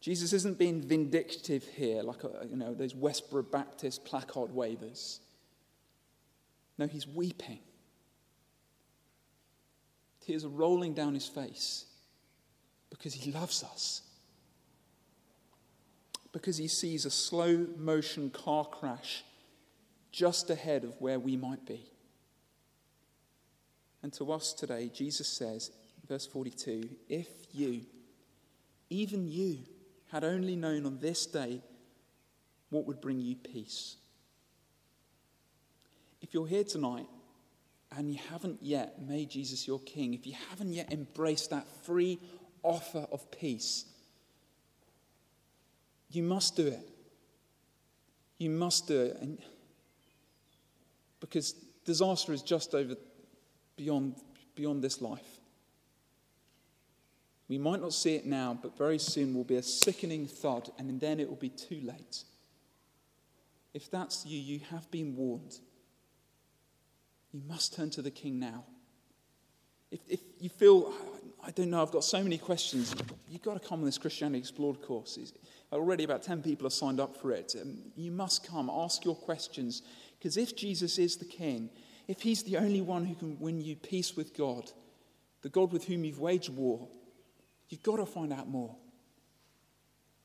Jesus 0.00 0.32
isn't 0.32 0.58
being 0.58 0.82
vindictive 0.82 1.64
here, 1.64 2.02
like 2.02 2.24
a, 2.24 2.46
you 2.48 2.56
know 2.56 2.74
those 2.74 2.94
Westboro 2.94 3.50
Baptist 3.50 4.04
placard 4.04 4.52
wavers. 4.52 5.20
No, 6.76 6.86
he's 6.86 7.06
weeping. 7.06 7.60
Tears 10.20 10.44
are 10.44 10.48
rolling 10.48 10.94
down 10.94 11.14
his 11.14 11.28
face 11.28 11.86
because 12.90 13.14
he 13.14 13.30
loves 13.30 13.62
us. 13.62 14.02
Because 16.34 16.56
he 16.56 16.66
sees 16.66 17.06
a 17.06 17.10
slow 17.10 17.64
motion 17.78 18.28
car 18.28 18.64
crash 18.64 19.22
just 20.10 20.50
ahead 20.50 20.82
of 20.82 21.00
where 21.00 21.20
we 21.20 21.36
might 21.36 21.64
be. 21.64 21.88
And 24.02 24.12
to 24.14 24.32
us 24.32 24.52
today, 24.52 24.90
Jesus 24.92 25.28
says, 25.28 25.70
verse 26.08 26.26
42, 26.26 26.88
if 27.08 27.28
you, 27.52 27.82
even 28.90 29.28
you, 29.28 29.60
had 30.10 30.24
only 30.24 30.56
known 30.56 30.86
on 30.86 30.98
this 30.98 31.24
day 31.24 31.62
what 32.70 32.84
would 32.86 33.00
bring 33.00 33.20
you 33.20 33.36
peace. 33.36 33.94
If 36.20 36.34
you're 36.34 36.48
here 36.48 36.64
tonight 36.64 37.06
and 37.96 38.12
you 38.12 38.18
haven't 38.30 38.58
yet 38.60 39.00
made 39.00 39.30
Jesus 39.30 39.68
your 39.68 39.80
king, 39.80 40.14
if 40.14 40.26
you 40.26 40.34
haven't 40.50 40.72
yet 40.72 40.92
embraced 40.92 41.50
that 41.50 41.68
free 41.84 42.18
offer 42.64 43.06
of 43.12 43.30
peace, 43.30 43.84
you 46.14 46.22
must 46.22 46.56
do 46.56 46.66
it. 46.66 46.88
You 48.38 48.50
must 48.50 48.86
do 48.86 49.00
it. 49.00 49.16
And 49.20 49.38
because 51.20 51.52
disaster 51.84 52.32
is 52.32 52.42
just 52.42 52.74
over 52.74 52.96
beyond, 53.76 54.16
beyond 54.54 54.82
this 54.82 55.00
life. 55.00 55.40
We 57.48 57.58
might 57.58 57.80
not 57.80 57.92
see 57.92 58.14
it 58.14 58.24
now, 58.24 58.58
but 58.60 58.76
very 58.76 58.98
soon 58.98 59.34
will 59.34 59.44
be 59.44 59.56
a 59.56 59.62
sickening 59.62 60.26
thud, 60.26 60.70
and 60.78 61.00
then 61.00 61.20
it 61.20 61.28
will 61.28 61.36
be 61.36 61.50
too 61.50 61.80
late. 61.82 62.24
If 63.74 63.90
that's 63.90 64.24
you, 64.24 64.40
you 64.40 64.60
have 64.70 64.90
been 64.90 65.14
warned. 65.14 65.58
You 67.32 67.42
must 67.46 67.74
turn 67.74 67.90
to 67.90 68.02
the 68.02 68.10
King 68.10 68.38
now. 68.38 68.64
If, 69.90 70.00
if 70.08 70.20
you 70.40 70.48
feel, 70.48 70.92
I 71.44 71.50
don't 71.50 71.70
know, 71.70 71.82
I've 71.82 71.90
got 71.90 72.04
so 72.04 72.22
many 72.22 72.38
questions, 72.38 72.94
you've 73.28 73.42
got 73.42 73.60
to 73.60 73.68
come 73.68 73.80
on 73.80 73.84
this 73.84 73.98
Christianity 73.98 74.38
Explored 74.38 74.80
course. 74.80 75.18
Already 75.74 76.04
about 76.04 76.22
10 76.22 76.42
people 76.42 76.66
have 76.66 76.72
signed 76.72 77.00
up 77.00 77.16
for 77.16 77.32
it. 77.32 77.54
Um, 77.60 77.78
you 77.96 78.12
must 78.12 78.46
come, 78.46 78.70
ask 78.72 79.04
your 79.04 79.16
questions. 79.16 79.82
Because 80.18 80.36
if 80.36 80.54
Jesus 80.54 80.98
is 80.98 81.16
the 81.16 81.24
King, 81.24 81.68
if 82.06 82.22
He's 82.22 82.42
the 82.44 82.58
only 82.58 82.80
one 82.80 83.04
who 83.04 83.14
can 83.14 83.38
win 83.40 83.60
you 83.60 83.76
peace 83.76 84.16
with 84.16 84.36
God, 84.36 84.70
the 85.42 85.48
God 85.48 85.72
with 85.72 85.84
whom 85.84 86.04
you've 86.04 86.20
waged 86.20 86.50
war, 86.50 86.88
you've 87.68 87.82
got 87.82 87.96
to 87.96 88.06
find 88.06 88.32
out 88.32 88.48
more. 88.48 88.76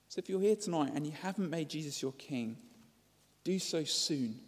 So 0.10 0.20
if 0.20 0.30
you're 0.30 0.42
here 0.42 0.56
tonight 0.56 0.92
and 0.96 1.06
you 1.06 1.14
haven't 1.22 1.50
made 1.50 1.70
Jesus 1.70 2.02
your 2.02 2.14
King, 2.14 2.58
do 3.44 3.60
so 3.60 3.84
soon. 3.84 4.40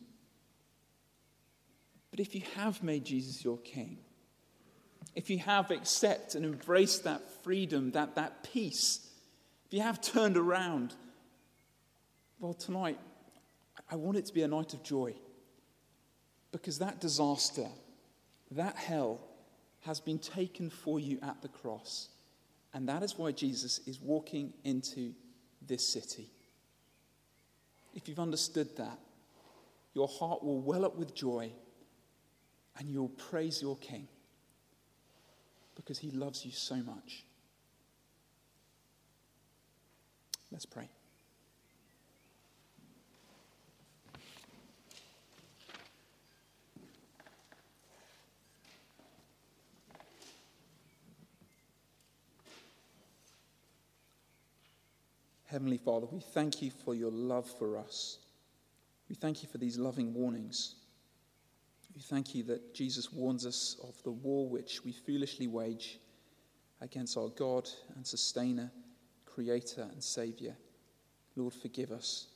But 2.12 2.20
if 2.20 2.36
you 2.36 2.42
have 2.56 2.84
made 2.84 3.06
Jesus 3.06 3.44
your 3.44 3.58
King, 3.60 3.98
if 5.16 5.30
you 5.30 5.40
have 5.40 5.72
accepted 5.72 6.44
and 6.44 6.54
embraced 6.54 7.04
that 7.04 7.22
freedom, 7.44 7.92
that, 7.92 8.16
that 8.16 8.44
peace, 8.44 9.08
if 9.72 9.76
you 9.76 9.84
have 9.84 10.02
turned 10.02 10.36
around, 10.36 10.94
well, 12.42 12.54
tonight, 12.54 13.00
I 13.90 13.96
want 13.96 14.18
it 14.18 14.26
to 14.26 14.34
be 14.34 14.42
a 14.42 14.48
night 14.48 14.74
of 14.74 14.84
joy. 14.84 15.16
Because 16.52 16.80
that 16.80 17.00
disaster, 17.00 17.68
that 18.52 18.76
hell, 18.76 19.22
has 19.86 20.02
been 20.02 20.20
taken 20.20 20.70
for 20.70 21.00
you 21.00 21.20
at 21.24 21.42
the 21.42 21.48
cross. 21.48 22.10
And 22.74 22.90
that 22.90 23.02
is 23.02 23.18
why 23.18 23.32
Jesus 23.32 23.80
is 23.88 23.98
walking 24.02 24.52
into 24.66 25.14
this 25.66 25.88
city. 25.88 26.30
If 27.96 28.10
you've 28.10 28.20
understood 28.20 28.76
that, 28.76 29.00
your 29.94 30.10
heart 30.10 30.44
will 30.44 30.60
well 30.60 30.84
up 30.84 30.98
with 30.98 31.16
joy 31.16 31.50
and 32.78 32.90
you'll 32.90 33.08
praise 33.08 33.62
your 33.62 33.78
King 33.78 34.10
because 35.76 35.98
he 35.98 36.12
loves 36.12 36.46
you 36.46 36.52
so 36.52 36.76
much. 36.76 37.24
Let's 40.52 40.66
pray. 40.66 40.90
Heavenly 55.52 55.78
Father, 55.78 56.08
we 56.10 56.22
thank 56.22 56.62
you 56.62 56.72
for 56.72 56.96
your 56.96 57.12
love 57.12 57.46
for 57.60 57.78
us. 57.78 58.20
We 59.10 59.16
thank 59.16 59.44
you 59.44 59.50
for 59.50 59.58
these 59.58 59.78
loving 59.78 60.14
warnings. 60.14 60.76
We 61.94 62.00
thank 62.00 62.34
you 62.34 62.44
that 62.44 62.74
Jesus 62.74 63.12
warns 63.12 63.46
us 63.46 63.76
of 63.84 64.02
the 64.04 64.12
war 64.12 64.48
which 64.48 64.86
we 64.86 64.94
foolishly 64.94 65.48
wage 65.48 66.00
against 66.80 67.18
our 67.18 67.28
God 67.28 67.68
and 67.96 68.08
sustainer, 68.08 68.72
creator 69.34 69.88
and 69.92 70.04
savior. 70.04 70.56
Lord, 71.36 71.54
forgive 71.54 71.92
us. 71.92 72.28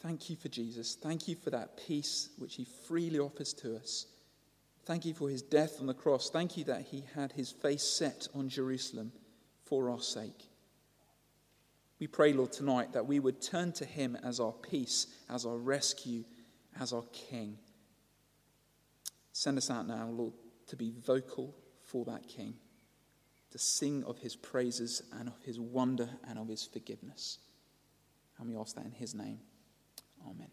Thank 0.00 0.30
you 0.30 0.36
for 0.36 0.48
Jesus. 0.48 0.96
Thank 1.00 1.26
you 1.26 1.34
for 1.34 1.50
that 1.50 1.76
peace 1.76 2.30
which 2.38 2.54
he 2.54 2.66
freely 2.86 3.18
offers 3.18 3.52
to 3.54 3.76
us. 3.76 4.06
Thank 4.84 5.04
you 5.04 5.12
for 5.12 5.28
his 5.28 5.42
death 5.42 5.80
on 5.80 5.86
the 5.86 5.94
cross. 5.94 6.30
Thank 6.30 6.56
you 6.56 6.64
that 6.64 6.82
he 6.82 7.04
had 7.14 7.32
his 7.32 7.50
face 7.50 7.82
set 7.82 8.28
on 8.34 8.48
Jerusalem 8.48 9.12
for 9.64 9.90
our 9.90 10.00
sake. 10.00 10.48
We 11.98 12.06
pray, 12.06 12.32
Lord, 12.32 12.52
tonight 12.52 12.92
that 12.92 13.06
we 13.06 13.18
would 13.18 13.42
turn 13.42 13.72
to 13.72 13.84
him 13.84 14.16
as 14.22 14.38
our 14.38 14.52
peace, 14.52 15.08
as 15.28 15.44
our 15.44 15.56
rescue, 15.56 16.24
as 16.80 16.92
our 16.92 17.04
king. 17.12 17.58
Send 19.32 19.58
us 19.58 19.70
out 19.70 19.86
now, 19.86 20.08
Lord, 20.08 20.32
to 20.68 20.76
be 20.76 20.92
vocal 21.04 21.54
for 21.82 22.04
that 22.06 22.26
King, 22.28 22.54
to 23.50 23.58
sing 23.58 24.04
of 24.04 24.18
his 24.18 24.36
praises 24.36 25.02
and 25.18 25.28
of 25.28 25.38
his 25.42 25.58
wonder 25.58 26.08
and 26.28 26.38
of 26.38 26.48
his 26.48 26.64
forgiveness. 26.64 27.38
And 28.38 28.48
we 28.48 28.56
ask 28.56 28.76
that 28.76 28.84
in 28.84 28.92
his 28.92 29.14
name. 29.14 29.40
Amen. 30.26 30.50